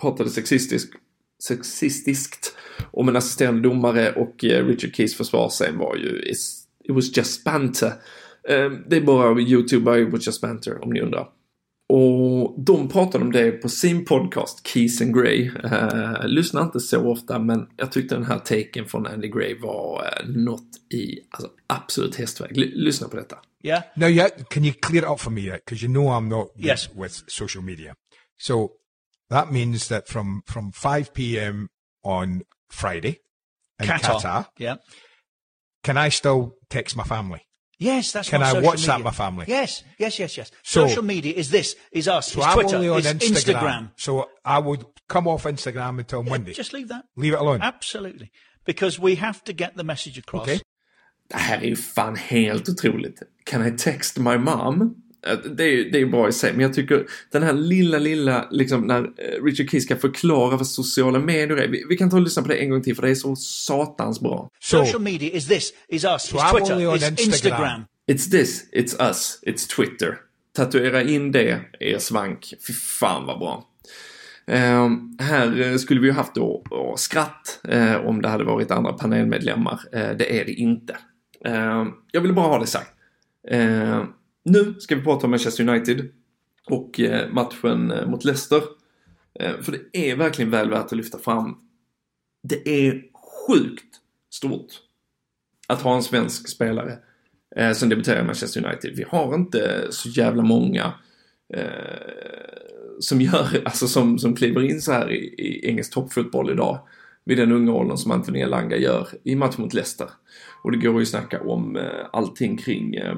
pratade 0.00 0.30
sexistisk, 0.30 0.92
sexistiskt 1.42 2.56
om 2.90 3.08
en 3.08 3.16
assisterande 3.16 3.68
domare 3.68 4.12
och 4.12 4.44
eh, 4.44 4.66
Richard 4.66 4.94
Keys 4.94 5.16
försvarsscen 5.16 5.78
var 5.78 5.96
ju 5.96 6.32
It 6.84 6.94
was 6.94 7.16
just 7.16 7.44
banter. 7.44 7.92
Ehm, 8.48 8.84
det 8.86 8.96
är 8.96 9.00
bara 9.00 9.40
YouTube 9.40 9.92
by 9.92 10.04
Butcher 10.04 10.40
Banter 10.42 10.84
om 10.84 10.92
ni 10.92 11.00
undrar. 11.00 11.28
Och 11.88 12.54
de 12.60 12.88
pratade 12.88 13.24
om 13.24 13.32
det 13.32 13.50
på 13.50 13.68
sin 13.68 14.04
podcast 14.04 14.66
Keys 14.66 15.00
and 15.00 15.14
Grey. 15.14 15.50
Uh, 15.50 16.26
lyssnar 16.26 16.62
inte 16.62 16.80
så 16.80 17.10
ofta 17.10 17.38
men 17.38 17.68
jag 17.76 17.92
tyckte 17.92 18.14
den 18.14 18.24
här 18.24 18.38
taken 18.38 18.86
från 18.86 19.06
Andy 19.06 19.28
Gray 19.28 19.58
var 19.60 20.02
uh, 20.02 20.28
något 20.36 20.68
i 20.90 21.18
alltså, 21.30 21.50
absolut 21.66 22.16
hästväg. 22.16 22.58
L 22.58 22.70
lyssna 22.74 23.08
på 23.08 23.16
detta. 23.16 23.38
Yeah. 23.64 23.82
Now, 23.96 24.08
yeah, 24.08 24.30
can 24.50 24.64
you 24.64 24.74
clear 24.82 25.02
it 25.02 25.10
up 25.10 25.20
for 25.20 25.30
me? 25.30 25.50
Because 25.50 25.86
you 25.86 25.92
know 25.92 26.08
I'm 26.08 26.28
not 26.28 26.48
yes. 26.56 26.90
with 26.94 27.24
social 27.26 27.64
media. 27.64 27.94
So 28.40 28.70
that 29.30 29.50
means 29.50 29.88
that 29.88 30.08
from 30.08 30.42
from 30.46 30.72
5 30.72 31.12
p.m. 31.14 31.68
on 32.04 32.42
Friday 32.72 33.16
in 33.82 33.88
Qatar, 33.88 34.20
Qatar, 34.20 34.46
yeah. 34.58 34.76
can 35.82 36.06
I 36.06 36.10
still 36.10 36.52
text 36.68 36.96
my 36.96 37.04
family? 37.04 37.47
Yes, 37.78 38.12
that's 38.12 38.28
Can 38.28 38.40
what 38.40 38.48
I 38.48 38.52
social 38.52 38.72
WhatsApp 38.72 38.88
media. 38.98 39.04
my 39.04 39.10
family? 39.10 39.44
Yes, 39.48 39.84
yes, 39.98 40.18
yes, 40.18 40.36
yes. 40.36 40.50
So- 40.62 40.86
social 40.88 41.04
media 41.04 41.32
is 41.34 41.50
this, 41.50 41.76
is 41.92 42.08
us, 42.08 42.32
So 42.32 42.40
is 42.40 42.46
I'm 42.46 42.54
Twitter, 42.54 42.76
only 42.76 42.88
on 42.88 43.02
Instagram. 43.02 43.32
Instagram. 43.34 43.90
So 43.96 44.28
I 44.44 44.58
would 44.58 44.84
come 45.08 45.28
off 45.28 45.44
Instagram 45.44 45.98
until 45.98 46.22
Monday. 46.24 46.52
Just 46.54 46.72
leave 46.72 46.88
that. 46.88 47.04
Leave 47.16 47.34
it 47.34 47.38
alone. 47.40 47.60
Absolutely. 47.62 48.30
Because 48.64 48.98
we 48.98 49.14
have 49.16 49.42
to 49.44 49.52
get 49.52 49.76
the 49.76 49.84
message 49.84 50.18
across. 50.18 50.42
Okay. 50.48 50.60
Det 51.30 51.36
här 51.36 51.58
är 51.58 51.66
ju 51.66 51.76
fan 51.76 52.16
helt 52.16 52.68
otroligt. 52.68 53.22
Can 53.44 53.62
I 53.66 53.70
text 53.76 54.18
my 54.18 54.36
mom? 54.38 54.94
Eh, 55.26 55.38
Det 55.50 55.64
är 55.64 55.68
ju 55.68 55.90
det 55.90 56.00
är 56.00 56.06
bra 56.06 56.28
i 56.28 56.32
sig, 56.32 56.52
men 56.52 56.60
jag 56.60 56.74
tycker 56.74 57.06
den 57.32 57.42
här 57.42 57.52
lilla, 57.52 57.98
lilla, 57.98 58.48
liksom 58.50 58.80
när 58.86 59.02
eh, 59.02 59.44
Richard 59.44 59.70
Keys 59.70 59.84
ska 59.84 59.96
förklara 59.96 60.56
vad 60.56 60.66
sociala 60.66 61.18
medier 61.18 61.56
är. 61.56 61.68
Vi, 61.68 61.84
vi 61.88 61.96
kan 61.96 62.10
ta 62.10 62.16
och 62.16 62.22
lyssna 62.22 62.42
på 62.42 62.48
det 62.48 62.54
en 62.56 62.70
gång 62.70 62.82
till 62.82 62.94
för 62.96 63.02
det 63.02 63.10
är 63.10 63.14
så 63.14 63.36
satans 63.36 64.20
bra. 64.20 64.50
So 64.60 64.84
Social 64.84 65.02
media 65.02 65.30
is 65.32 65.46
this, 65.48 65.72
is 65.88 66.04
us, 66.04 66.22
So 66.22 66.36
is 66.36 66.42
Twitter, 66.52 66.96
is 66.96 67.02
Instagram. 67.10 67.24
Instagram. 67.26 67.84
It's 68.06 68.30
this, 68.30 68.64
it's 68.72 69.08
us, 69.08 69.38
it's 69.42 69.76
Twitter. 69.76 70.18
Tatuera 70.56 71.02
in 71.02 71.32
det, 71.32 71.60
er 71.80 71.98
svank. 71.98 72.54
Fy 72.66 72.72
fan 72.72 73.26
vad 73.26 73.38
bra. 73.38 73.64
Ehm, 74.46 75.16
här 75.20 75.60
eh, 75.60 75.76
skulle 75.76 76.00
vi 76.00 76.06
ju 76.06 76.12
haft 76.12 76.34
då 76.34 76.62
då 76.70 76.94
skratt 76.96 77.60
eh, 77.68 77.96
om 77.96 78.22
det 78.22 78.28
hade 78.28 78.44
varit 78.44 78.70
andra 78.70 78.92
panelmedlemmar. 78.92 79.80
Eh, 79.92 80.10
det 80.18 80.40
är 80.40 80.44
det 80.44 80.52
inte. 80.52 80.96
Ehm, 81.44 81.88
jag 82.12 82.20
vill 82.20 82.32
bara 82.34 82.46
ha 82.48 82.58
det 82.58 82.66
sagt. 82.66 82.90
Nu 84.48 84.74
ska 84.78 84.96
vi 84.96 85.02
prata 85.02 85.26
om 85.26 85.30
Manchester 85.30 85.68
United 85.68 86.08
och 86.66 87.00
eh, 87.00 87.30
matchen 87.30 87.90
eh, 87.90 88.06
mot 88.06 88.24
Leicester. 88.24 88.62
Eh, 89.40 89.60
för 89.60 89.72
det 89.72 90.10
är 90.10 90.16
verkligen 90.16 90.50
väl 90.50 90.70
värt 90.70 90.84
att 90.84 90.92
lyfta 90.92 91.18
fram. 91.18 91.56
Det 92.42 92.68
är 92.68 93.02
sjukt 93.48 93.94
stort 94.30 94.72
att 95.68 95.82
ha 95.82 95.96
en 95.96 96.02
svensk 96.02 96.48
spelare 96.48 96.98
som 97.74 97.88
debuterar 97.88 98.20
i 98.20 98.24
Manchester 98.24 98.66
United. 98.66 98.96
Vi 98.96 99.04
har 99.08 99.34
inte 99.34 99.86
så 99.90 100.08
jävla 100.08 100.42
många 100.42 100.92
som 103.00 103.20
gör, 103.20 103.62
alltså 103.64 103.88
som, 103.88 104.18
som 104.18 104.36
kliver 104.36 104.70
in 104.70 104.80
så 104.80 104.92
här 104.92 105.10
i, 105.10 105.34
i 105.38 105.68
engelsk 105.68 105.92
toppfotboll 105.92 106.50
idag 106.50 106.78
vid 107.24 107.38
den 107.38 107.52
unga 107.52 107.72
åldern 107.72 107.96
som 107.96 108.10
Anthony 108.10 108.40
Elanga 108.40 108.76
gör 108.76 109.08
i 109.24 109.36
match 109.36 109.58
mot 109.58 109.74
Leicester. 109.74 110.10
Och 110.62 110.72
det 110.72 110.78
går 110.78 110.94
ju 110.94 111.02
att 111.02 111.08
snacka 111.08 111.40
om 111.40 111.76
eh, 111.76 112.06
allting 112.12 112.56
kring 112.56 112.94
eh, 112.94 113.16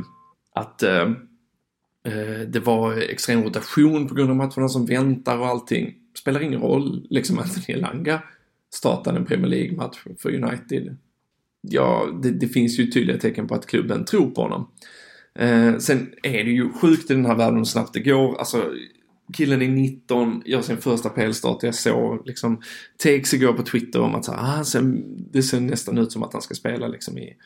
att 0.61 0.83
eh, 0.83 1.11
eh, 2.05 2.41
det 2.49 2.61
var 2.61 2.97
extrem 2.97 3.43
rotation 3.43 4.09
på 4.09 4.15
grund 4.15 4.31
av 4.31 4.37
matcherna 4.37 4.69
som 4.69 4.87
väntar 4.87 5.39
och 5.39 5.47
allting. 5.47 5.95
Spelar 6.19 6.41
ingen 6.41 6.61
roll, 6.61 7.07
liksom 7.11 7.39
Anthony 7.39 7.79
Elanga 7.79 8.23
startade 8.75 9.19
en 9.19 9.27
Premier 9.27 9.51
League-match 9.51 9.99
för 10.19 10.45
United. 10.45 10.97
Ja, 11.61 12.07
det, 12.23 12.31
det 12.31 12.49
finns 12.49 12.79
ju 12.79 12.87
tydliga 12.87 13.19
tecken 13.19 13.49
på 13.49 13.55
att 13.55 13.67
klubben 13.67 14.05
tror 14.05 14.31
på 14.31 14.43
honom. 14.43 14.71
Eh, 15.35 15.79
sen 15.79 16.15
är 16.23 16.45
det 16.45 16.51
ju 16.51 16.73
sjukt 16.73 17.11
i 17.11 17.15
den 17.15 17.27
här 17.27 17.35
världen 17.35 17.59
hur 17.59 17.65
snabbt 17.65 17.95
det 17.95 18.01
går. 18.01 18.39
Alltså, 18.39 18.73
killen 19.33 19.63
är 19.63 19.69
19, 19.69 20.43
gör 20.47 20.63
sin 20.63 20.77
första 20.77 21.09
PL-start. 21.09 21.63
Jag 21.63 21.75
såg 21.75 22.27
liksom 22.27 22.63
takes 22.97 23.35
igår 23.35 23.53
på 23.53 23.63
Twitter 23.63 24.01
om 24.01 24.15
att 24.15 24.25
så 24.25 24.33
ah, 24.33 24.65
sen, 24.65 25.05
det 25.33 25.43
ser 25.43 25.61
nästan 25.61 25.99
ut 25.99 26.13
som 26.13 26.23
att 26.23 26.33
han 26.33 26.43
ska 26.43 26.55
spela 26.55 26.89
liksom 26.89 27.19
i 27.19 27.37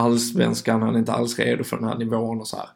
allsvenskan. 0.00 0.82
Han 0.82 0.94
är 0.94 0.98
inte 0.98 1.12
alls 1.12 1.38
redo 1.38 1.64
för 1.64 1.76
den 1.76 1.88
här 1.88 1.98
nivån 1.98 2.40
och 2.40 2.48
så 2.48 2.56
här. 2.56 2.68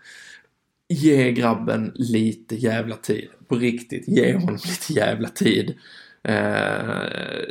Ge 0.88 1.32
grabben 1.32 1.92
lite 1.94 2.56
jävla 2.56 2.96
tid. 2.96 3.28
På 3.48 3.56
riktigt, 3.56 4.08
ge 4.08 4.34
honom 4.34 4.54
lite 4.54 4.92
jävla 4.92 5.28
tid. 5.28 5.74
Eh, 6.22 6.34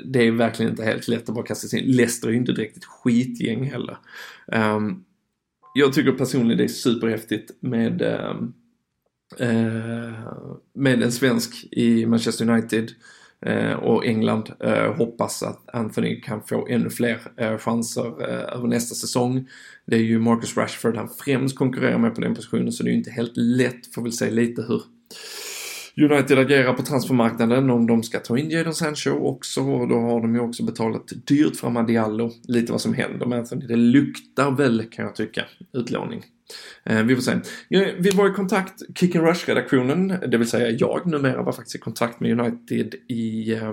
det 0.05 0.27
är 0.27 0.31
verkligen 0.31 0.71
inte 0.71 0.83
helt 0.83 1.07
lätt 1.07 1.29
att 1.29 1.35
bara 1.35 1.45
kasta 1.45 1.67
sig 1.67 1.79
in. 1.79 1.95
Leicester 1.95 2.27
är 2.27 2.31
ju 2.31 2.37
inte 2.37 2.51
direkt 2.51 2.77
ett 2.77 2.85
skitgäng 2.85 3.63
heller. 3.63 3.97
Um, 4.47 5.03
jag 5.73 5.93
tycker 5.93 6.11
personligen 6.11 6.57
det 6.57 6.63
är 6.63 6.67
superhäftigt 6.67 7.51
med 7.59 8.01
um, 8.01 8.53
Eh, 9.37 10.43
med 10.73 11.03
en 11.03 11.11
svensk 11.11 11.67
i 11.71 12.05
Manchester 12.05 12.49
United 12.49 12.83
eh, 12.83 12.95
Eh, 13.45 13.73
och 13.73 14.05
England. 14.05 14.51
Eh, 14.59 14.95
hoppas 14.95 15.43
att 15.43 15.75
Anthony 15.75 16.21
kan 16.21 16.43
få 16.43 16.67
ännu 16.67 16.89
fler 16.89 17.19
eh, 17.37 17.57
chanser 17.57 18.23
över 18.55 18.67
nästa 18.67 18.95
säsong. 18.95 19.47
Det 19.85 19.95
är 19.95 19.99
ju 19.99 20.19
Marcus 20.19 20.57
Rashford 20.57 20.95
han 20.95 21.09
främst 21.09 21.57
konkurrerar 21.57 21.97
med 21.97 22.15
på 22.15 22.21
den 22.21 22.35
positionen 22.35 22.71
så 22.71 22.83
det 22.83 22.89
är 22.89 22.91
ju 22.91 22.97
inte 22.97 23.11
helt 23.11 23.37
lätt. 23.37 23.93
Får 23.93 24.01
väl 24.01 24.11
se 24.11 24.31
lite 24.31 24.61
hur 24.61 24.81
United 25.97 26.39
agerar 26.39 26.73
på 26.73 26.83
transfermarknaden 26.83 27.69
om 27.69 27.87
de 27.87 28.03
ska 28.03 28.19
ta 28.19 28.37
in 28.37 28.49
Jadon 28.49 28.73
Sancho 28.73 29.09
också 29.09 29.61
och 29.61 29.87
då 29.87 29.95
har 29.95 30.21
de 30.21 30.35
ju 30.35 30.41
också 30.41 30.63
betalat 30.63 31.11
dyrt 31.25 31.55
för 31.55 31.67
Amadiallo. 31.67 32.31
Lite 32.47 32.71
vad 32.71 32.81
som 32.81 32.93
händer 32.93 33.25
med 33.25 33.39
Anthony. 33.39 33.61
Alltså 33.61 33.67
det 33.67 33.75
luktar 33.75 34.51
väl 34.51 34.85
kan 34.91 35.05
jag 35.05 35.15
tycka 35.15 35.45
utlåning. 35.73 36.23
Eh, 36.83 37.03
vi 37.03 37.15
får 37.15 37.21
se. 37.21 37.39
Vi 37.97 38.09
var 38.09 38.29
i 38.29 38.33
kontakt, 38.33 38.81
Kick 38.95 39.15
and 39.15 39.25
Rush-redaktionen, 39.25 40.07
det 40.27 40.37
vill 40.37 40.49
säga 40.49 40.69
jag 40.69 41.05
numera 41.05 41.43
var 41.43 41.51
faktiskt 41.51 41.75
i 41.75 41.79
kontakt 41.79 42.19
med 42.19 42.39
United 42.39 42.95
i 43.07 43.53
eh, 43.53 43.69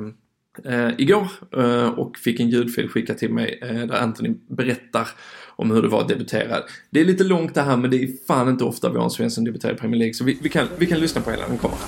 eh 0.65 0.91
igår 0.99 1.29
eh, 1.57 1.89
och 1.89 2.19
fick 2.19 2.41
en 2.41 2.51
ljudfil 2.51 2.89
skickad 2.89 3.19
till 3.19 3.33
mig 3.33 3.59
eh, 3.63 3.87
där 3.87 4.03
Anthony 4.03 4.35
berättar 4.49 5.09
om 5.57 5.71
hur 5.71 5.83
det 5.83 5.89
var 5.89 6.01
att 6.01 6.09
debutera. 6.09 6.57
Det 6.91 7.01
är 7.01 7.05
lite 7.05 7.25
långt 7.25 7.55
det 7.55 7.63
här 7.63 7.77
men 7.77 7.91
det 7.91 8.03
är 8.03 8.27
fan 8.27 8.49
inte 8.49 8.65
ofta 8.65 8.91
vi 8.91 8.97
har 8.97 9.05
en 9.05 9.11
svensk 9.11 9.35
som 9.35 9.45
debuterar 9.45 9.73
i 9.73 9.77
Premier 9.77 9.99
League 9.99 10.15
så 10.15 10.25
vi, 10.25 10.39
vi, 10.43 10.49
kan, 10.49 10.67
vi 10.79 10.87
kan 10.87 11.01
lyssna 11.01 11.21
på 11.21 11.31
hela, 11.31 11.49
den 11.49 11.59
kommer. 11.59 11.79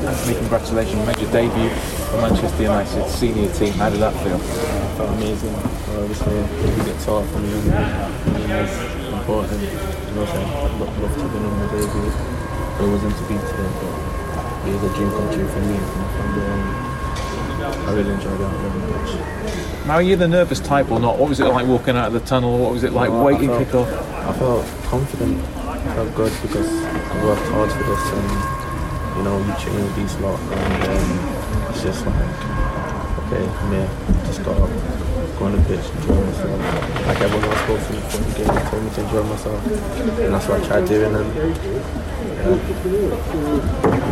Anthony, 0.00 0.34
congratulations. 0.38 0.98
You 0.98 1.04
made 1.04 1.20
your 1.20 1.30
debut 1.30 1.68
for 2.08 2.16
Manchester 2.22 2.62
United 2.62 3.08
senior 3.10 3.52
team. 3.52 3.74
How 3.74 3.90
did 3.90 4.00
that 4.00 4.14
feel? 4.24 4.36
I 4.36 4.96
felt 4.96 5.10
amazing. 5.10 5.52
Uh, 5.52 6.00
obviously, 6.00 6.40
we 6.40 6.84
get 6.88 6.98
taught 7.04 7.28
from 7.28 7.44
young, 7.44 7.66
young 7.68 9.10
important. 9.20 9.60
You 9.60 9.68
know, 10.16 10.24
I'd 10.24 10.72
love, 10.80 11.14
to 11.14 11.20
win 11.20 11.44
on 11.44 11.52
my 11.60 11.66
debut. 11.68 12.08
But 12.80 12.84
it 12.84 12.90
wasn't 12.90 13.12
to 13.12 13.22
be 13.28 13.36
today, 13.44 13.70
but 13.76 14.68
it 14.68 14.72
was 14.72 14.82
a 14.88 14.94
dream 14.96 15.10
come 15.10 15.28
true 15.34 15.48
for 15.48 15.60
me 15.60 15.76
and 15.76 15.86
for 15.92 15.98
my 16.00 16.08
family. 16.16 16.48
And 16.48 16.80
I 17.60 17.92
really 17.92 18.14
enjoyed 18.14 18.40
that 18.40 18.50
very 18.56 18.80
much. 18.88 19.86
Now, 19.86 19.94
are 19.94 20.02
you 20.02 20.16
the 20.16 20.28
nervous 20.28 20.60
type 20.60 20.90
or 20.90 20.98
not? 20.98 21.18
What 21.18 21.28
was 21.28 21.40
it 21.40 21.44
like 21.44 21.66
walking 21.66 21.96
out 21.96 22.06
of 22.06 22.14
the 22.14 22.20
tunnel? 22.20 22.58
What 22.58 22.72
was 22.72 22.84
it 22.84 22.92
like 22.92 23.10
well, 23.10 23.24
waiting 23.24 23.50
kick 23.50 23.74
off? 23.74 23.88
I 23.88 24.32
felt 24.32 24.66
confident. 24.84 25.44
I 25.58 25.94
felt 25.94 26.14
good 26.14 26.32
because 26.40 26.68
I 26.84 27.24
worked 27.24 27.46
hard 27.48 27.70
for 27.70 27.82
this 27.82 28.12
and, 28.12 28.59
you 29.20 29.26
know, 29.26 29.36
you 29.36 29.52
train 29.60 29.76
with 29.76 29.92
these 29.96 30.16
lot 30.20 30.40
and 30.40 30.84
um, 30.88 31.68
it's 31.68 31.82
just 31.82 32.06
like, 32.06 32.16
okay, 33.28 33.44
I'm 33.44 34.24
just 34.24 34.42
got 34.42 34.56
up 34.56 34.70
go 35.38 35.44
on 35.46 35.52
the 35.52 35.58
pitch, 35.68 35.84
enjoy 35.96 36.14
myself. 36.24 36.58
Like 37.06 37.20
everyone 37.20 37.44
else 37.44 37.60
spoke 37.60 37.80
to 37.86 37.92
me 37.92 38.00
before 38.00 38.24
the 38.24 38.32
game, 38.38 38.48
told 38.70 38.82
me 38.82 38.88
to 38.90 39.00
enjoy 39.04 39.22
myself. 39.24 39.60
And 40.20 40.32
that's 40.34 40.48
what 40.48 40.62
I 40.62 40.64
tried 40.66 40.88
doing. 40.88 41.14
And, 41.14 41.36
yeah. 41.36 41.44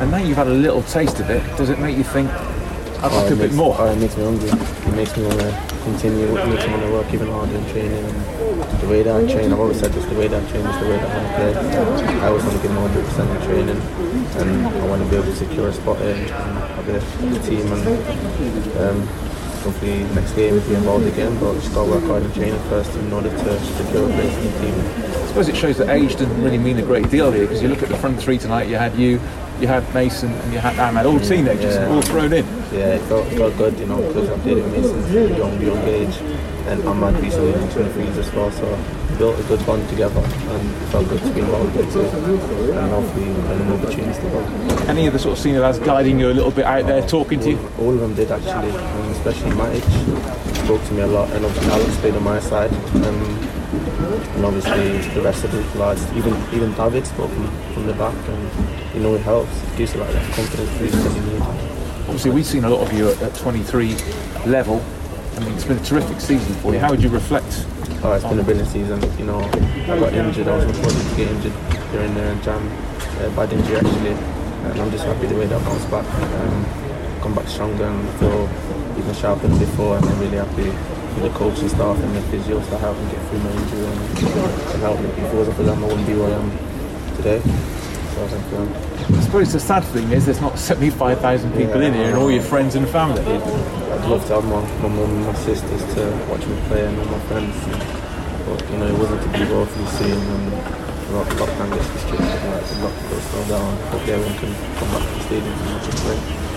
and 0.02 0.10
now 0.10 0.18
you've 0.18 0.36
had 0.36 0.48
a 0.48 0.50
little 0.50 0.82
taste 0.82 1.20
of 1.20 1.30
it, 1.30 1.42
does 1.56 1.70
it 1.70 1.78
make 1.78 1.96
you 1.96 2.04
think, 2.04 2.30
I'd 2.30 3.12
like 3.12 3.12
oh, 3.12 3.26
a 3.26 3.30
makes, 3.30 3.40
bit 3.40 3.54
more? 3.54 3.74
Oh, 3.78 3.86
it 3.86 3.96
makes 3.96 4.14
me 4.16 4.24
hungry. 4.24 4.50
It 4.50 4.94
makes 4.94 5.16
me 5.16 5.24
want 5.24 5.40
to 5.40 5.50
continue, 5.84 6.36
it 6.36 6.46
makes 6.48 6.66
me 6.66 6.72
want 6.72 6.82
to 6.82 6.92
work 6.92 7.14
even 7.14 7.28
harder 7.28 7.56
in 7.56 7.64
training. 7.70 8.04
And 8.04 8.16
the 8.88 8.94
way 8.94 9.02
that 9.02 9.14
I 9.14 9.30
train, 9.30 9.52
I've 9.52 9.60
always 9.60 9.78
said 9.78 9.92
this, 9.92 10.04
the 10.06 10.14
way 10.14 10.28
that 10.28 10.42
I 10.42 10.50
train 10.50 10.64
is 10.64 10.78
the 10.80 10.88
way 10.88 10.96
that 10.96 11.10
I 11.10 11.14
want 11.14 11.28
to 11.28 12.00
play. 12.00 12.18
I 12.20 12.28
always 12.28 12.42
want 12.44 12.56
to 12.56 12.62
give 12.62 12.72
100% 12.72 13.36
in 13.36 13.42
training 13.44 13.76
and 13.76 14.66
I 14.66 14.86
want 14.86 15.02
to 15.02 15.10
be 15.10 15.16
able 15.16 15.26
to 15.26 15.36
secure 15.36 15.68
a 15.68 15.72
spot 15.74 16.00
in 16.00 16.16
have 16.28 16.88
a, 16.88 16.96
a 16.96 17.42
team 17.44 17.70
and 17.70 18.78
um, 18.78 19.06
hopefully 19.60 20.04
next 20.14 20.32
game 20.32 20.58
be 20.60 20.74
involved 20.74 21.06
again, 21.06 21.38
but 21.38 21.52
just 21.60 21.74
got 21.74 21.84
to 21.84 21.90
work 21.90 22.04
hard 22.04 22.22
in 22.22 22.32
training 22.32 22.60
first 22.70 22.94
in 22.94 23.12
order 23.12 23.28
to 23.28 23.60
secure 23.60 24.08
a 24.08 24.12
place 24.14 24.36
in 24.38 24.44
the 24.44 24.58
team. 24.58 24.74
I 24.74 25.26
suppose 25.26 25.48
it 25.48 25.56
shows 25.56 25.76
that 25.78 25.90
age 25.90 26.12
doesn't 26.12 26.42
really 26.42 26.58
mean 26.58 26.78
a 26.78 26.82
great 26.82 27.10
deal 27.10 27.30
here 27.30 27.44
because 27.44 27.60
you 27.60 27.68
look 27.68 27.82
at 27.82 27.90
the 27.90 27.98
front 27.98 28.18
three 28.22 28.38
tonight, 28.38 28.68
you 28.68 28.76
had 28.76 28.96
you, 28.96 29.20
you 29.60 29.66
had 29.66 29.82
Mason 29.92 30.32
and 30.32 30.52
you 30.52 30.60
had 30.60 30.78
Ahmed, 30.78 31.04
all 31.04 31.20
teenagers, 31.20 31.74
yeah. 31.74 31.88
all 31.88 32.00
thrown 32.00 32.32
in. 32.32 32.46
Yeah, 32.72 32.94
it 32.94 33.02
it 33.02 33.36
felt 33.36 33.56
good, 33.58 33.78
you 33.78 33.84
know, 33.86 34.00
because 34.00 34.30
I 34.30 34.38
played 34.38 34.56
with 34.56 34.72
Mason 34.72 34.98
at 35.04 35.30
a 35.32 35.36
young, 35.36 35.60
young 35.60 35.78
age 35.88 36.16
and 36.68 36.86
Ahmad 36.86 37.18
recently 37.20 37.52
in 37.54 37.68
23s 37.68 38.16
as 38.18 38.32
well, 38.34 38.50
so 38.50 38.66
built 39.16 39.40
a 39.40 39.42
good 39.44 39.64
bond 39.64 39.88
together 39.88 40.20
and 40.20 40.68
it 40.70 40.86
felt 40.88 41.08
good 41.08 41.20
to 41.22 41.30
be 41.32 41.40
involved 41.40 41.74
with 41.74 41.96
it 41.96 42.14
and 42.14 42.90
hopefully 42.90 43.24
an 43.24 43.72
opportunities 43.72 44.18
to. 44.18 44.88
Any 44.88 45.06
of 45.06 45.14
the 45.14 45.18
sort 45.18 45.36
of 45.36 45.42
senior 45.42 45.60
lads 45.60 45.78
guiding 45.78 46.20
you 46.20 46.30
a 46.30 46.34
little 46.34 46.50
bit 46.50 46.66
out 46.66 46.86
there, 46.86 47.00
talking 47.08 47.40
to 47.40 47.50
you? 47.50 47.70
All 47.78 47.94
of 47.94 48.00
them 48.00 48.14
did 48.14 48.30
actually, 48.30 48.70
um, 48.70 49.10
especially 49.12 49.50
Matic 49.52 50.64
spoke 50.64 50.84
to 50.84 50.92
me 50.92 51.00
a 51.00 51.06
lot 51.06 51.30
and 51.32 51.44
obviously 51.44 51.72
Alex 51.72 51.96
played 51.96 52.14
on 52.14 52.22
my 52.22 52.38
side 52.38 52.72
um, 52.72 53.48
and 54.36 54.44
obviously 54.44 54.98
the 55.14 55.22
rest 55.22 55.44
of 55.44 55.52
the 55.52 55.78
lads, 55.78 56.04
even 56.12 56.34
even 56.52 56.72
David 56.74 57.06
spoke 57.06 57.30
from, 57.30 57.48
from 57.72 57.86
the 57.86 57.94
back 57.94 58.14
and 58.28 58.94
you 58.94 59.00
know 59.00 59.14
it 59.14 59.22
helps, 59.22 59.62
it 59.62 59.76
gives 59.78 59.94
you 59.94 60.00
like 60.00 60.12
that 60.12 60.34
confidence 60.34 60.78
boost 60.78 60.92
that 60.92 61.16
you 61.16 61.32
need. 61.32 61.42
Obviously 62.08 62.30
we've 62.30 62.46
seen 62.46 62.64
a 62.64 62.70
lot 62.70 62.86
of 62.86 62.92
you 62.92 63.08
at, 63.08 63.22
at 63.22 63.34
23 63.36 63.94
level 64.46 64.84
I 65.38 65.40
mean, 65.40 65.54
it's 65.54 65.64
been 65.64 65.78
a 65.78 65.84
terrific 65.84 66.20
season 66.20 66.52
for 66.56 66.74
you. 66.74 66.80
How 66.80 66.90
would 66.90 67.00
you 67.00 67.08
reflect 67.08 67.64
Oh, 68.02 68.12
it's 68.12 68.24
been 68.24 68.38
a 68.38 68.42
brilliant 68.42 68.68
season. 68.70 68.98
You 69.18 69.26
know, 69.26 69.38
I 69.38 69.98
got 69.98 70.12
injured. 70.12 70.48
I 70.48 70.56
was 70.56 70.64
unfortunate 70.66 71.10
to 71.10 71.16
get 71.16 71.30
injured 71.30 71.52
during 71.90 72.14
the 72.14 72.34
jam, 72.42 72.62
uh, 73.22 73.30
bad 73.34 73.52
injury 73.52 73.76
actually, 73.76 74.14
and 74.66 74.80
I'm 74.80 74.90
just 74.90 75.04
happy 75.04 75.26
the 75.26 75.34
way 75.34 75.46
that 75.46 75.60
I 75.60 75.64
bounced 75.64 75.90
back. 75.90 76.06
Um, 76.06 76.64
come 77.22 77.34
back 77.34 77.46
stronger 77.46 77.84
and 77.86 78.08
feel 78.18 78.50
even 78.98 79.14
sharper 79.14 79.46
than 79.46 79.58
before. 79.58 79.96
And 79.96 80.06
I'm 80.06 80.18
really 80.18 80.38
happy 80.38 80.70
with 81.14 81.22
the 81.22 81.30
coaching 81.38 81.68
staff 81.68 81.98
and 81.98 82.14
the 82.14 82.20
physios 82.34 82.68
that 82.70 82.78
helped 82.78 83.00
me 83.00 83.10
get 83.10 83.22
through 83.30 83.38
my 83.38 83.50
injury 83.50 83.86
and, 83.86 83.98
and 84.74 84.82
helped 84.82 85.02
me. 85.02 85.08
If 85.10 85.32
it 85.32 85.34
wasn't 85.34 85.56
for 85.56 85.62
them, 85.62 85.84
I 85.84 85.86
wouldn't 85.86 86.06
be 86.06 86.14
where 86.14 86.34
I 86.34 86.38
am 86.38 86.50
today. 87.16 87.77
Thank 88.26 88.52
you. 88.52 89.16
I 89.16 89.20
suppose 89.20 89.52
the 89.52 89.60
sad 89.60 89.84
thing 89.84 90.10
is 90.10 90.26
there's 90.26 90.40
not 90.40 90.58
75,000 90.58 91.52
people 91.52 91.80
yeah, 91.80 91.88
in 91.88 91.94
here 91.94 92.08
and 92.08 92.16
all 92.16 92.30
your 92.30 92.42
friends 92.42 92.74
and 92.74 92.88
family. 92.88 93.22
I'd 93.22 94.08
love 94.10 94.26
to 94.26 94.34
have 94.34 94.44
my, 94.44 94.60
my 94.82 94.88
mum 94.88 95.10
and 95.10 95.24
my 95.24 95.34
sisters 95.34 95.82
to 95.94 96.26
watch 96.28 96.44
me 96.46 96.58
play 96.66 96.84
and 96.84 96.98
all 96.98 97.06
my 97.06 97.20
friends. 97.30 97.54
And, 97.64 97.78
but, 98.46 98.70
you 98.70 98.78
know, 98.78 98.86
it 98.86 98.98
wasn't 98.98 99.22
to 99.22 99.28
be 99.28 99.44
woefully 99.52 99.86
soon 99.86 100.18
and 100.18 100.52
lock, 101.14 101.28
lockdown 101.28 101.74
gets 101.74 101.88
restricted 101.88 102.26
and 102.26 102.52
like, 102.52 102.66
the 102.66 102.84
lock 102.84 103.10
goes 103.10 103.22
slow 103.22 103.44
down. 103.48 103.76
Hopefully 103.88 104.12
everyone 104.12 104.38
can 104.38 104.54
come 104.76 104.88
back 104.90 105.08
to 105.08 105.14
the 105.14 105.20
stadium 105.24 105.52
and 105.52 105.70
watch 105.74 105.88
us 105.88 106.00
play. 106.02 106.48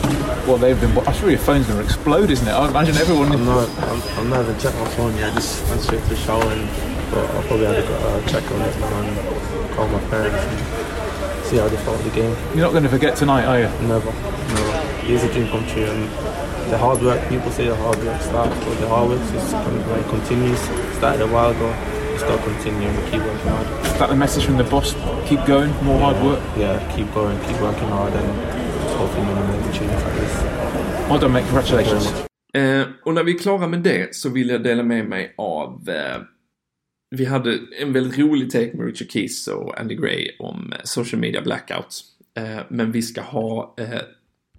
Well, 0.47 0.57
they've 0.57 0.81
been. 0.81 0.97
I'm 0.97 1.13
sure 1.13 1.29
your 1.29 1.39
phone's 1.39 1.67
going 1.67 1.79
to 1.79 1.85
explode, 1.85 2.31
isn't 2.31 2.47
it? 2.47 2.51
I 2.51 2.67
imagine 2.67 2.95
everyone. 2.95 3.31
I'm 3.31 3.45
not. 3.45 3.69
I'm, 3.83 4.01
I'm 4.17 4.29
not 4.29 4.41
even 4.41 4.59
checking 4.59 4.79
my 4.79 4.89
phone 4.89 5.15
yet. 5.15 5.31
I 5.31 5.35
just 5.35 5.69
went 5.69 5.81
straight 5.81 6.01
to 6.03 6.09
the 6.09 6.15
shower, 6.15 6.43
and 6.43 6.67
but 7.11 7.29
I'll 7.35 7.43
probably 7.43 7.65
have 7.67 7.85
to 7.85 7.95
uh, 7.95 8.27
check 8.27 8.51
on 8.51 8.61
it 8.61 8.75
and 8.75 9.71
call 9.75 9.87
my 9.87 9.99
parents 10.09 10.43
and 10.43 11.10
see 11.51 11.57
how 11.57 11.67
they 11.67 11.75
thought 11.83 12.01
the 12.03 12.09
game. 12.11 12.33
You're 12.55 12.65
not 12.67 12.71
going 12.71 12.83
to 12.83 12.89
forget 12.89 13.17
tonight, 13.17 13.43
are 13.43 13.59
you? 13.59 13.69
Never. 13.85 14.07
No. 14.07 14.63
It 15.03 15.11
is 15.11 15.23
a 15.25 15.33
dream 15.33 15.49
come 15.49 15.67
true, 15.67 15.83
and 15.83 16.03
the 16.71 16.77
hard 16.77 17.01
work, 17.01 17.19
people 17.27 17.51
say 17.51 17.67
the 17.67 17.75
hard 17.75 17.97
work 18.05 18.21
starts, 18.21 18.55
but 18.63 18.75
the 18.79 18.87
hard 18.87 19.09
work 19.09 19.19
just 19.33 19.51
like, 19.51 20.07
continues. 20.07 20.61
Started 20.95 21.21
a 21.21 21.27
while 21.27 21.51
ago, 21.51 21.67
just 22.13 22.25
got 22.25 22.37
to 22.37 22.43
continue 22.43 22.87
and 22.87 23.11
keep 23.11 23.21
working 23.21 23.49
hard. 23.51 23.67
Is 23.85 23.99
that 23.99 24.09
the 24.09 24.15
message 24.15 24.45
from 24.45 24.57
the 24.57 24.63
boss? 24.63 24.95
Keep 25.27 25.45
going, 25.45 25.71
more 25.83 25.99
yeah, 25.99 26.05
hard 26.05 26.17
work? 26.23 26.41
Yeah, 26.55 26.95
keep 26.95 27.13
going, 27.13 27.37
keep 27.45 27.59
working 27.59 27.89
hard 27.89 28.13
and 28.13 28.29
just 28.83 28.95
hopefully 28.95 29.27
win 29.27 29.37
an 29.37 29.59
opportunity 29.59 30.03
like 30.05 30.15
this. 30.23 30.33
Well 31.09 31.19
done 31.19 31.33
mate, 31.33 31.45
congratulations. 31.51 32.05
Eh, 32.53 32.83
och 33.05 33.13
när 33.13 33.23
vi 33.23 33.35
är 33.35 33.39
klara 33.39 33.67
med 33.67 33.79
det 33.79 34.15
så 34.15 34.29
vill 34.29 34.49
jag 34.49 34.63
dela 34.63 34.83
med 34.83 35.05
mig 35.05 35.33
av 35.37 35.89
eh, 35.89 36.21
vi 37.11 37.25
hade 37.25 37.59
en 37.79 37.93
väldigt 37.93 38.19
rolig 38.19 38.51
take 38.51 38.77
med 38.77 38.85
Richard 38.85 39.11
Keys 39.11 39.47
och 39.47 39.79
Andy 39.79 39.95
Gray 39.95 40.31
om 40.39 40.73
eh, 40.73 40.79
social 40.83 41.19
media 41.21 41.41
blackouts. 41.41 42.03
Eh, 42.37 42.59
men 42.69 42.91
vi 42.91 43.01
ska 43.01 43.21
ha 43.21 43.75
eh, 43.77 44.01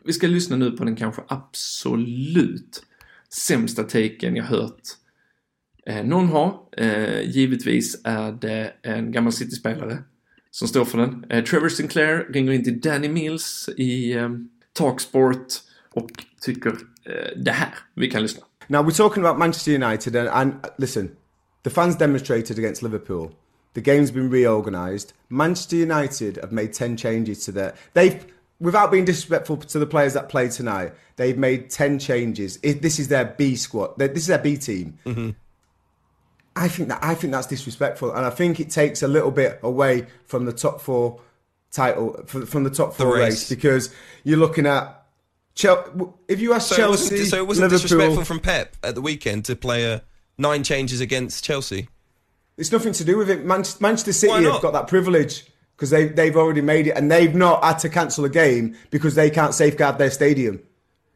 vi 0.04 0.12
ska 0.12 0.26
lyssna 0.26 0.56
nu 0.56 0.70
på 0.70 0.84
den 0.84 0.96
kanske 0.96 1.22
absolut 1.28 2.82
sämsta 3.46 3.82
taken 3.82 4.36
jag 4.36 4.44
hört 4.44 4.80
någon 6.04 6.26
ha. 6.26 6.70
Givetvis 7.24 8.00
är 8.04 8.32
det 8.32 8.72
en 8.82 9.12
gammal 9.12 9.32
City-spelare 9.32 9.98
som 10.50 10.68
står 10.68 10.84
för 10.84 10.98
den. 10.98 11.44
Trevor 11.44 11.68
Sinclair 11.68 12.32
ringer 12.32 12.52
in 12.52 12.64
till 12.64 12.80
Danny 12.80 13.08
Mills 13.08 13.68
i 13.76 14.14
Talksport 14.72 15.46
och 15.90 16.10
tycker 16.40 16.74
det 17.36 17.50
här. 17.50 17.74
Vi 17.94 18.10
kan 18.10 18.22
lyssna. 18.22 18.42
Now 18.66 18.82
we're 18.82 18.96
talking 18.96 19.24
about 19.24 19.38
Manchester 19.38 19.84
United 19.84 20.16
and, 20.16 20.28
and 20.28 20.54
listen, 20.78 21.10
the 21.62 21.70
fans 21.70 21.96
demonstrated 21.96 22.58
against 22.58 22.82
Liverpool. 22.82 23.32
The 23.74 23.80
game's 23.80 24.10
been 24.10 24.28
reorganised. 24.28 25.12
Manchester 25.30 25.76
United 25.76 26.36
have 26.36 26.52
made 26.52 26.72
10 26.72 26.96
changes 26.96 27.44
to 27.46 27.52
their. 27.52 27.74
They've 27.94 28.24
without 28.60 28.92
being 28.92 29.04
disrespectful 29.04 29.56
to 29.56 29.78
the 29.78 29.86
players 29.86 30.14
that 30.14 30.28
played 30.28 30.52
tonight, 30.52 30.92
they've 31.16 31.36
made 31.36 31.68
10 31.68 31.98
changes. 31.98 32.58
It, 32.62 32.80
this 32.80 32.98
is 32.98 33.08
their 33.08 33.24
B 33.24 33.56
squad. 33.56 33.98
This 33.98 34.10
is 34.18 34.26
their 34.28 34.38
B 34.38 34.56
team. 34.56 34.98
Mm-hmm. 35.04 35.30
I 36.54 36.68
think 36.68 36.90
that 36.90 37.02
I 37.02 37.14
think 37.14 37.32
that's 37.32 37.46
disrespectful, 37.46 38.12
and 38.12 38.26
I 38.26 38.30
think 38.30 38.60
it 38.60 38.68
takes 38.70 39.02
a 39.02 39.08
little 39.08 39.30
bit 39.30 39.58
away 39.62 40.06
from 40.26 40.44
the 40.44 40.52
top 40.52 40.80
four 40.80 41.20
title 41.70 42.22
from, 42.26 42.44
from 42.46 42.64
the 42.64 42.70
top 42.70 42.94
four 42.94 43.14
race. 43.14 43.22
race. 43.24 43.48
because 43.48 43.94
you're 44.22 44.38
looking 44.38 44.66
at 44.66 45.02
Chelsea. 45.54 45.90
If 46.28 46.40
you 46.40 46.52
ask 46.52 46.68
So 46.68 46.74
it 46.74 46.78
Chelsea, 46.78 47.14
wasn't, 47.14 47.30
so 47.30 47.36
it 47.38 47.46
wasn't 47.46 47.70
Liverpool, 47.72 47.88
disrespectful 47.88 48.24
from 48.26 48.40
Pep 48.40 48.76
at 48.82 48.94
the 48.94 49.00
weekend 49.00 49.46
to 49.46 49.56
play 49.56 49.84
a 49.84 50.02
nine 50.38 50.62
changes 50.62 51.00
against 51.00 51.44
Chelsea. 51.44 51.88
It's 52.56 52.72
nothing 52.72 52.92
to 52.94 53.04
do 53.04 53.16
with 53.16 53.30
it. 53.30 53.44
Man- 53.44 53.64
Manchester 53.80 54.12
City 54.12 54.32
have 54.52 54.62
got 54.62 54.72
that 54.72 54.86
privilege 54.88 55.46
because 55.76 55.90
they 55.90 56.08
they've 56.08 56.36
already 56.36 56.60
made 56.60 56.86
it, 56.86 56.90
and 56.90 57.10
they've 57.10 57.34
not 57.34 57.64
had 57.64 57.78
to 57.80 57.88
cancel 57.88 58.24
a 58.24 58.28
game 58.28 58.76
because 58.90 59.14
they 59.14 59.30
can't 59.30 59.54
safeguard 59.54 59.98
their 59.98 60.10
stadium. 60.10 60.62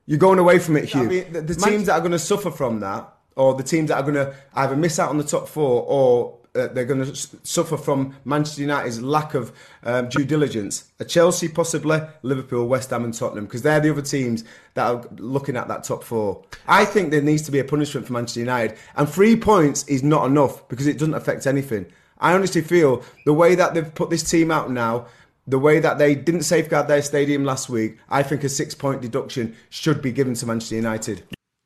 You're 0.07 0.19
going 0.19 0.39
away 0.39 0.59
from 0.59 0.77
it, 0.77 0.85
Hugh. 0.87 1.03
I 1.03 1.07
mean, 1.07 1.33
the, 1.33 1.41
the 1.43 1.55
teams 1.55 1.87
that 1.87 1.95
are 1.95 2.01
going 2.01 2.13
to 2.13 2.19
suffer 2.19 2.51
from 2.51 2.81
that, 2.81 3.13
or 3.35 3.55
the 3.55 3.63
teams 3.63 3.89
that 3.89 3.97
are 3.97 4.03
going 4.03 4.15
to 4.15 4.35
either 4.55 4.77
miss 4.77 4.99
out 4.99 5.11
on 5.11 5.19
the 5.19 5.25
top 5.25 5.49
four, 5.49 5.85
or 5.87 6.36
uh, 6.57 6.73
they're 6.73 6.85
going 6.85 7.05
to 7.05 7.15
suffer 7.43 7.77
from 7.77 8.17
Manchester 8.25 8.63
United's 8.63 9.03
lack 9.03 9.35
of 9.35 9.53
um, 9.83 10.09
due 10.09 10.25
diligence, 10.25 10.91
are 11.01 11.05
Chelsea 11.05 11.49
possibly, 11.49 12.01
Liverpool, 12.23 12.67
West 12.67 12.91
Ham, 12.91 13.05
and 13.05 13.15
Tottenham, 13.15 13.45
because 13.45 13.63
they're 13.63 13.81
the 13.81 13.91
other 13.91 14.03
teams 14.03 14.45
that 14.75 14.87
are 14.87 15.05
looking 15.19 15.57
at 15.57 15.69
that 15.69 15.85
top 15.85 16.03
four. 16.03 16.43
I 16.67 16.85
think 16.85 17.11
there 17.11 17.23
needs 17.23 17.43
to 17.43 17.53
be 17.53 17.59
a 17.59 17.65
punishment 17.65 18.07
for 18.07 18.13
Manchester 18.13 18.41
United, 18.41 18.79
and 18.97 19.09
three 19.09 19.37
points 19.37 19.85
is 19.89 20.03
not 20.03 20.27
enough 20.27 20.69
because 20.69 20.87
it 20.87 20.99
doesn't 20.99 21.15
affect 21.15 21.47
anything. 21.47 21.87
I 22.19 22.33
honestly 22.33 22.63
feel 22.63 23.03
the 23.25 23.35
way 23.35 23.55
that 23.55 23.75
they've 23.75 23.95
put 23.95 24.11
this 24.11 24.29
team 24.29 24.51
out 24.51 24.71
now, 24.71 25.07
the 25.47 25.59
way 25.59 25.81
that 25.81 25.99
they 25.99 26.15
didn't 26.15 26.43
safeguard 26.43 26.89
their 26.89 27.03
stadium 27.03 27.45
last 27.45 27.69
week, 27.69 27.99
I 28.09 28.23
think 28.23 28.43
a 28.43 28.49
six 28.49 28.75
point 28.75 29.03
deduction 29.03 29.55
should 29.71 30.03
be 30.03 30.13
given 30.13 30.35
to 30.35 30.47
Manchester 30.47 30.77
United. 30.77 31.23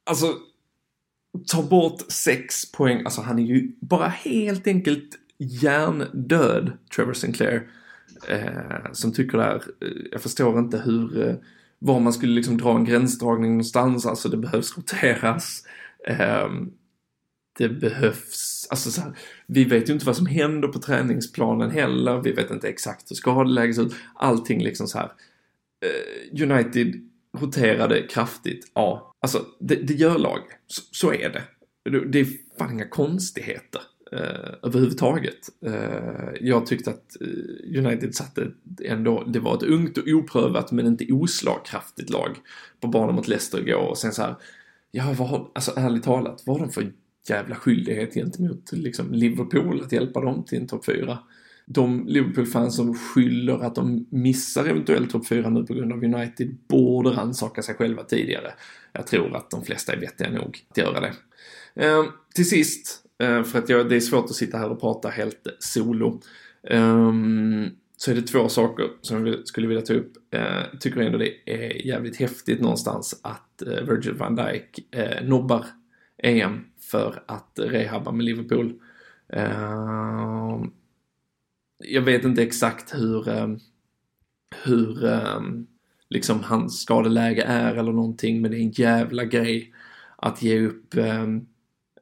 Alltså, 0.09 0.41
ta 1.47 1.63
bort 1.63 2.01
sex 2.09 2.73
poäng. 2.73 3.05
Alltså 3.05 3.21
han 3.21 3.39
är 3.39 3.43
ju 3.43 3.73
bara 3.81 4.09
helt 4.09 4.67
enkelt 4.67 5.19
hjärndöd, 5.39 6.73
Trevor 6.97 7.13
Sinclair. 7.13 7.69
Eh, 8.29 8.93
som 8.93 9.13
tycker 9.13 9.39
det 9.39 9.45
här. 9.45 9.63
Eh, 9.81 9.89
jag 10.11 10.23
förstår 10.23 10.59
inte 10.59 10.79
hur, 10.79 11.29
eh, 11.29 11.35
var 11.79 12.01
man 12.01 12.13
skulle 12.13 12.33
liksom 12.33 12.59
dra 12.59 12.77
en 12.77 12.85
gränsdragning 12.85 13.51
någonstans. 13.51 14.07
Alltså 14.07 14.29
det 14.29 14.37
behövs 14.37 14.77
roteras. 14.77 15.65
Eh, 16.07 16.49
det 17.59 17.69
behövs, 17.69 18.67
alltså 18.71 18.91
så 18.91 19.01
här, 19.01 19.13
vi 19.47 19.65
vet 19.65 19.89
ju 19.89 19.93
inte 19.93 20.07
vad 20.07 20.17
som 20.17 20.27
händer 20.27 20.69
på 20.69 20.79
träningsplanen 20.79 21.71
heller. 21.71 22.21
Vi 22.21 22.33
vet 22.33 22.51
inte 22.51 22.69
exakt 22.69 23.11
hur 23.11 23.17
skadeläget 23.17 23.77
ser 23.77 23.83
ut. 23.83 23.95
Allting 24.15 24.63
liksom 24.63 24.87
så 24.87 24.99
här. 24.99 25.13
Eh, 25.85 26.43
United 26.51 26.95
roterade 27.39 28.03
kraftigt, 28.03 28.71
ja. 28.75 29.10
Alltså, 29.21 29.47
det, 29.61 29.75
det 29.75 29.95
gör 29.95 30.19
lag. 30.19 30.41
Så, 30.67 30.83
så 30.91 31.13
är 31.13 31.29
det. 31.31 31.43
Det- 31.91 32.09
Det 32.09 32.21
är 32.21 32.27
fan 32.59 32.73
inga 32.73 32.89
konstigheter 32.89 33.81
eh, 34.13 34.55
överhuvudtaget. 34.63 35.39
Eh, 35.67 36.31
jag 36.41 36.67
tyckte 36.67 36.91
att 36.91 37.17
eh, 37.21 37.79
United 37.85 38.15
satte 38.15 38.51
ändå, 38.85 39.25
det 39.25 39.41
var 39.41 39.55
ett 39.57 39.63
ungt 39.63 39.99
och 39.99 40.05
oprövat 40.09 40.73
men 40.73 40.87
inte 40.87 41.13
oslagkraftigt 41.13 42.11
lag 42.11 42.37
på 42.81 42.89
banan 42.89 43.15
mot 43.15 43.29
Leicester 43.29 43.59
igår 43.69 43.89
och 43.89 43.99
sen 43.99 44.13
så 44.13 44.23
här, 44.23 44.35
ja 44.91 45.15
vad 45.19 45.29
har, 45.29 45.51
alltså 45.55 45.73
ärligt 45.77 46.03
talat, 46.05 46.43
vad 46.47 46.59
har 46.61 46.67
de 46.67 46.73
för 46.73 46.93
jävla 47.29 47.55
skyldighet 47.55 48.15
gentemot 48.15 48.73
liksom, 48.73 49.13
Liverpool 49.13 49.81
att 49.85 49.93
hjälpa 49.93 50.21
dem 50.21 50.45
till 50.45 50.59
en 50.59 50.67
topp 50.67 50.85
4? 50.85 51.19
De 51.73 52.07
Liverpool-fans 52.07 52.77
som 52.77 52.95
skyller 52.95 53.59
att 53.59 53.75
de 53.75 54.07
missar 54.11 54.65
eventuellt 54.65 55.11
topp 55.11 55.27
4 55.29 55.51
nu 55.51 55.67
på 55.67 55.75
grund 55.75 55.93
av 55.93 56.05
United 56.05 56.57
borde 56.69 57.11
rannsaka 57.11 57.63
sig 57.63 57.75
själva 57.75 58.03
tidigare. 58.03 58.53
Jag 58.93 59.07
tror 59.07 59.37
att 59.37 59.51
de 59.51 59.65
flesta 59.65 59.93
är 59.93 60.01
vettiga 60.01 60.31
nog 60.31 60.59
att 60.71 60.79
göra 60.79 61.01
det. 61.01 61.13
Eh, 61.75 62.05
till 62.35 62.49
sist, 62.49 63.03
eh, 63.19 63.43
för 63.43 63.59
att 63.59 63.69
jag, 63.69 63.89
det 63.89 63.97
är 63.97 64.01
svårt 64.01 64.25
att 64.25 64.35
sitta 64.35 64.59
här 64.59 64.71
och 64.71 64.81
prata 64.81 65.09
helt 65.09 65.47
solo, 65.59 66.21
eh, 66.69 67.13
så 67.97 68.11
är 68.11 68.15
det 68.15 68.23
två 68.23 68.49
saker 68.49 68.89
som 69.01 69.27
jag 69.27 69.47
skulle 69.47 69.67
vilja 69.67 69.83
ta 69.83 69.95
upp. 69.95 70.13
Eh, 70.31 70.79
tycker 70.81 71.01
ändå 71.01 71.19
det 71.19 71.33
är 71.47 71.87
jävligt 71.87 72.17
häftigt 72.17 72.61
någonstans 72.61 73.21
att 73.23 73.63
eh, 73.63 73.69
Virgil 73.69 74.15
van 74.15 74.37
Dijk 74.37 74.95
eh, 74.95 75.25
nobbar 75.25 75.65
EM 76.23 76.65
för 76.91 77.23
att 77.27 77.59
rehabba 77.63 78.13
med 78.13 78.25
Liverpool. 78.25 78.75
Ehm, 79.33 80.71
jag 81.85 82.03
vet 82.03 82.25
inte 82.25 82.43
exakt 82.43 82.95
hur, 82.95 83.29
ehm, 83.29 83.59
hur 84.65 85.05
ehm, 85.05 85.67
liksom 86.09 86.43
hans 86.43 86.81
skadeläge 86.81 87.43
är 87.43 87.75
eller 87.75 87.93
någonting, 87.93 88.43
men 88.43 88.51
det 88.51 88.57
är 88.57 88.61
en 88.61 88.71
jävla 88.71 89.25
grej 89.25 89.75
att 90.17 90.43
ge 90.43 90.67
upp, 90.67 90.95
ehm, 90.97 91.47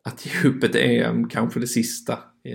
att 0.02 0.26
ge 0.26 0.48
upp 0.48 0.64
ett 0.64 0.74
EM, 0.74 1.28
kanske 1.28 1.60
det 1.60 1.66
sista 1.66 2.18
i 2.44 2.52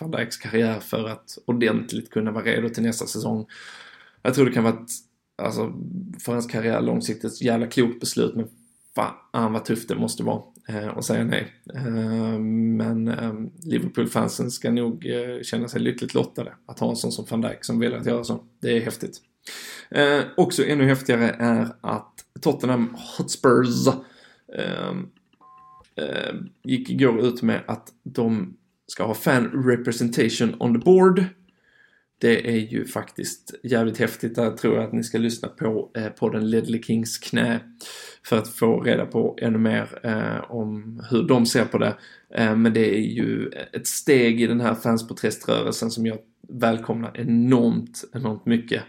van 0.00 0.10
Dijks 0.10 0.36
karriär 0.36 0.80
för 0.80 1.08
att 1.08 1.38
ordentligt 1.46 2.10
kunna 2.10 2.30
vara 2.32 2.44
redo 2.44 2.68
till 2.68 2.82
nästa 2.82 3.06
säsong. 3.06 3.46
Jag 4.22 4.34
tror 4.34 4.46
det 4.46 4.52
kan 4.52 4.64
vara 4.64 4.74
ett, 4.74 4.90
alltså, 5.42 5.72
för 6.24 6.32
hans 6.32 6.46
karriär 6.46 6.80
långsiktigt 6.80 7.32
ett 7.32 7.42
jävla 7.42 7.66
klokt 7.66 8.00
beslut, 8.00 8.34
men 8.34 8.48
fan 8.94 9.52
vad 9.52 9.64
tufft 9.64 9.88
det 9.88 9.94
måste 9.94 10.22
vara 10.22 10.42
Eh, 10.68 10.88
och 10.88 11.04
säga 11.04 11.24
nej. 11.24 11.52
Eh, 11.74 12.38
men 12.38 13.08
ehm, 13.08 13.50
Liverpool-fansen 13.62 14.50
ska 14.50 14.70
nog 14.70 15.06
eh, 15.06 15.42
känna 15.42 15.68
sig 15.68 15.80
lyckligt 15.80 16.14
lottade 16.14 16.52
att 16.66 16.78
ha 16.78 16.90
en 16.90 16.96
sån 16.96 17.12
som 17.12 17.24
van 17.30 17.40
Dijk 17.40 17.64
som 17.64 17.78
vill 17.78 17.94
att 17.94 18.06
göra 18.06 18.24
så. 18.24 18.44
Det 18.60 18.76
är 18.76 18.80
häftigt. 18.80 19.20
Också 20.36 20.64
ännu 20.64 20.84
häftigare 20.84 21.36
är 21.38 21.68
att 21.80 22.12
Tottenham 22.40 22.96
Hotspurs 23.18 23.88
ehm, 24.58 25.08
ehm, 25.96 26.48
gick 26.62 26.90
igår 26.90 27.20
ut 27.26 27.42
med 27.42 27.60
att 27.66 27.88
de 28.02 28.56
ska 28.86 29.04
ha 29.04 29.14
fan 29.14 29.64
representation 29.66 30.56
on 30.60 30.72
the 30.72 30.84
board. 30.84 31.24
Det 32.22 32.50
är 32.50 32.58
ju 32.58 32.84
faktiskt 32.84 33.54
jävligt 33.62 33.98
häftigt. 33.98 34.34
Där 34.34 34.50
tror 34.50 34.74
jag 34.74 34.84
att 34.84 34.92
ni 34.92 35.04
ska 35.04 35.18
lyssna 35.18 35.48
på 35.48 35.90
eh, 35.96 36.08
podden 36.08 36.50
Ledley 36.50 36.82
Kings 36.82 37.18
knä 37.18 37.60
för 38.24 38.38
att 38.38 38.48
få 38.48 38.80
reda 38.80 39.06
på 39.06 39.38
ännu 39.40 39.58
mer 39.58 39.98
eh, 40.02 40.50
om 40.50 41.00
hur 41.10 41.22
de 41.22 41.46
ser 41.46 41.64
på 41.64 41.78
det. 41.78 41.94
Eh, 42.34 42.56
men 42.56 42.72
det 42.72 42.96
är 42.96 43.00
ju 43.00 43.50
ett 43.72 43.86
steg 43.86 44.42
i 44.42 44.46
den 44.46 44.60
här 44.60 44.74
fansporträttrörelsen 44.74 45.90
som 45.90 46.06
jag 46.06 46.18
välkomnar 46.48 47.20
enormt, 47.20 48.04
enormt 48.14 48.46
mycket. 48.46 48.82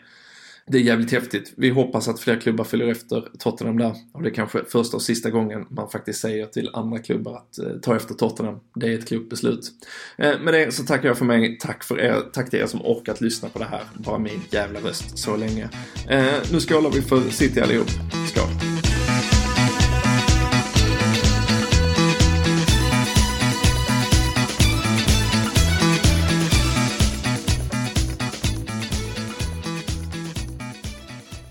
Det 0.68 0.78
är 0.78 0.82
jävligt 0.82 1.12
häftigt. 1.12 1.54
Vi 1.58 1.70
hoppas 1.70 2.08
att 2.08 2.20
fler 2.20 2.36
klubbar 2.36 2.64
följer 2.64 2.88
efter 2.88 3.28
Tottenham 3.40 3.78
där. 3.78 3.96
Och 4.12 4.24
det 4.24 4.30
är 4.30 4.34
kanske 4.34 4.64
första 4.66 4.98
och 4.98 5.04
sista 5.04 5.30
gången 5.30 5.66
man 5.70 5.90
faktiskt 5.90 6.22
säger 6.22 6.46
till 6.46 6.70
andra 6.74 7.00
klubbar 7.00 7.36
att 7.36 7.60
eh, 7.60 7.80
ta 7.82 7.96
efter 7.96 8.14
Tottenham. 8.14 8.60
Det 8.76 8.88
är 8.88 9.00
ett 9.00 9.08
klokt 9.08 9.30
beslut. 9.30 9.72
Eh, 10.18 10.40
med 10.40 10.54
det 10.54 10.74
så 10.74 10.84
tackar 10.84 11.08
jag 11.08 11.18
för 11.18 11.26
mig. 11.26 11.58
Tack 11.58 11.84
för 11.84 12.00
er. 12.00 12.22
Tack 12.34 12.50
till 12.50 12.60
er 12.60 12.68
som 12.68 12.82
orkat 12.82 13.22
lyssna 13.22 13.50
på 13.50 13.60
det 13.60 13.66
här. 13.66 13.84
Bara 13.94 14.20
min 14.20 14.42
jävla 14.50 14.80
röst 14.80 15.18
så 15.18 15.38
länge. 15.38 15.70
Eh, 16.10 16.34
nu 16.52 16.60
skålar 16.60 16.90
vi 16.92 17.02
för 17.02 17.22
City 17.22 17.60
allihop. 17.60 17.90
Skål. 18.28 18.63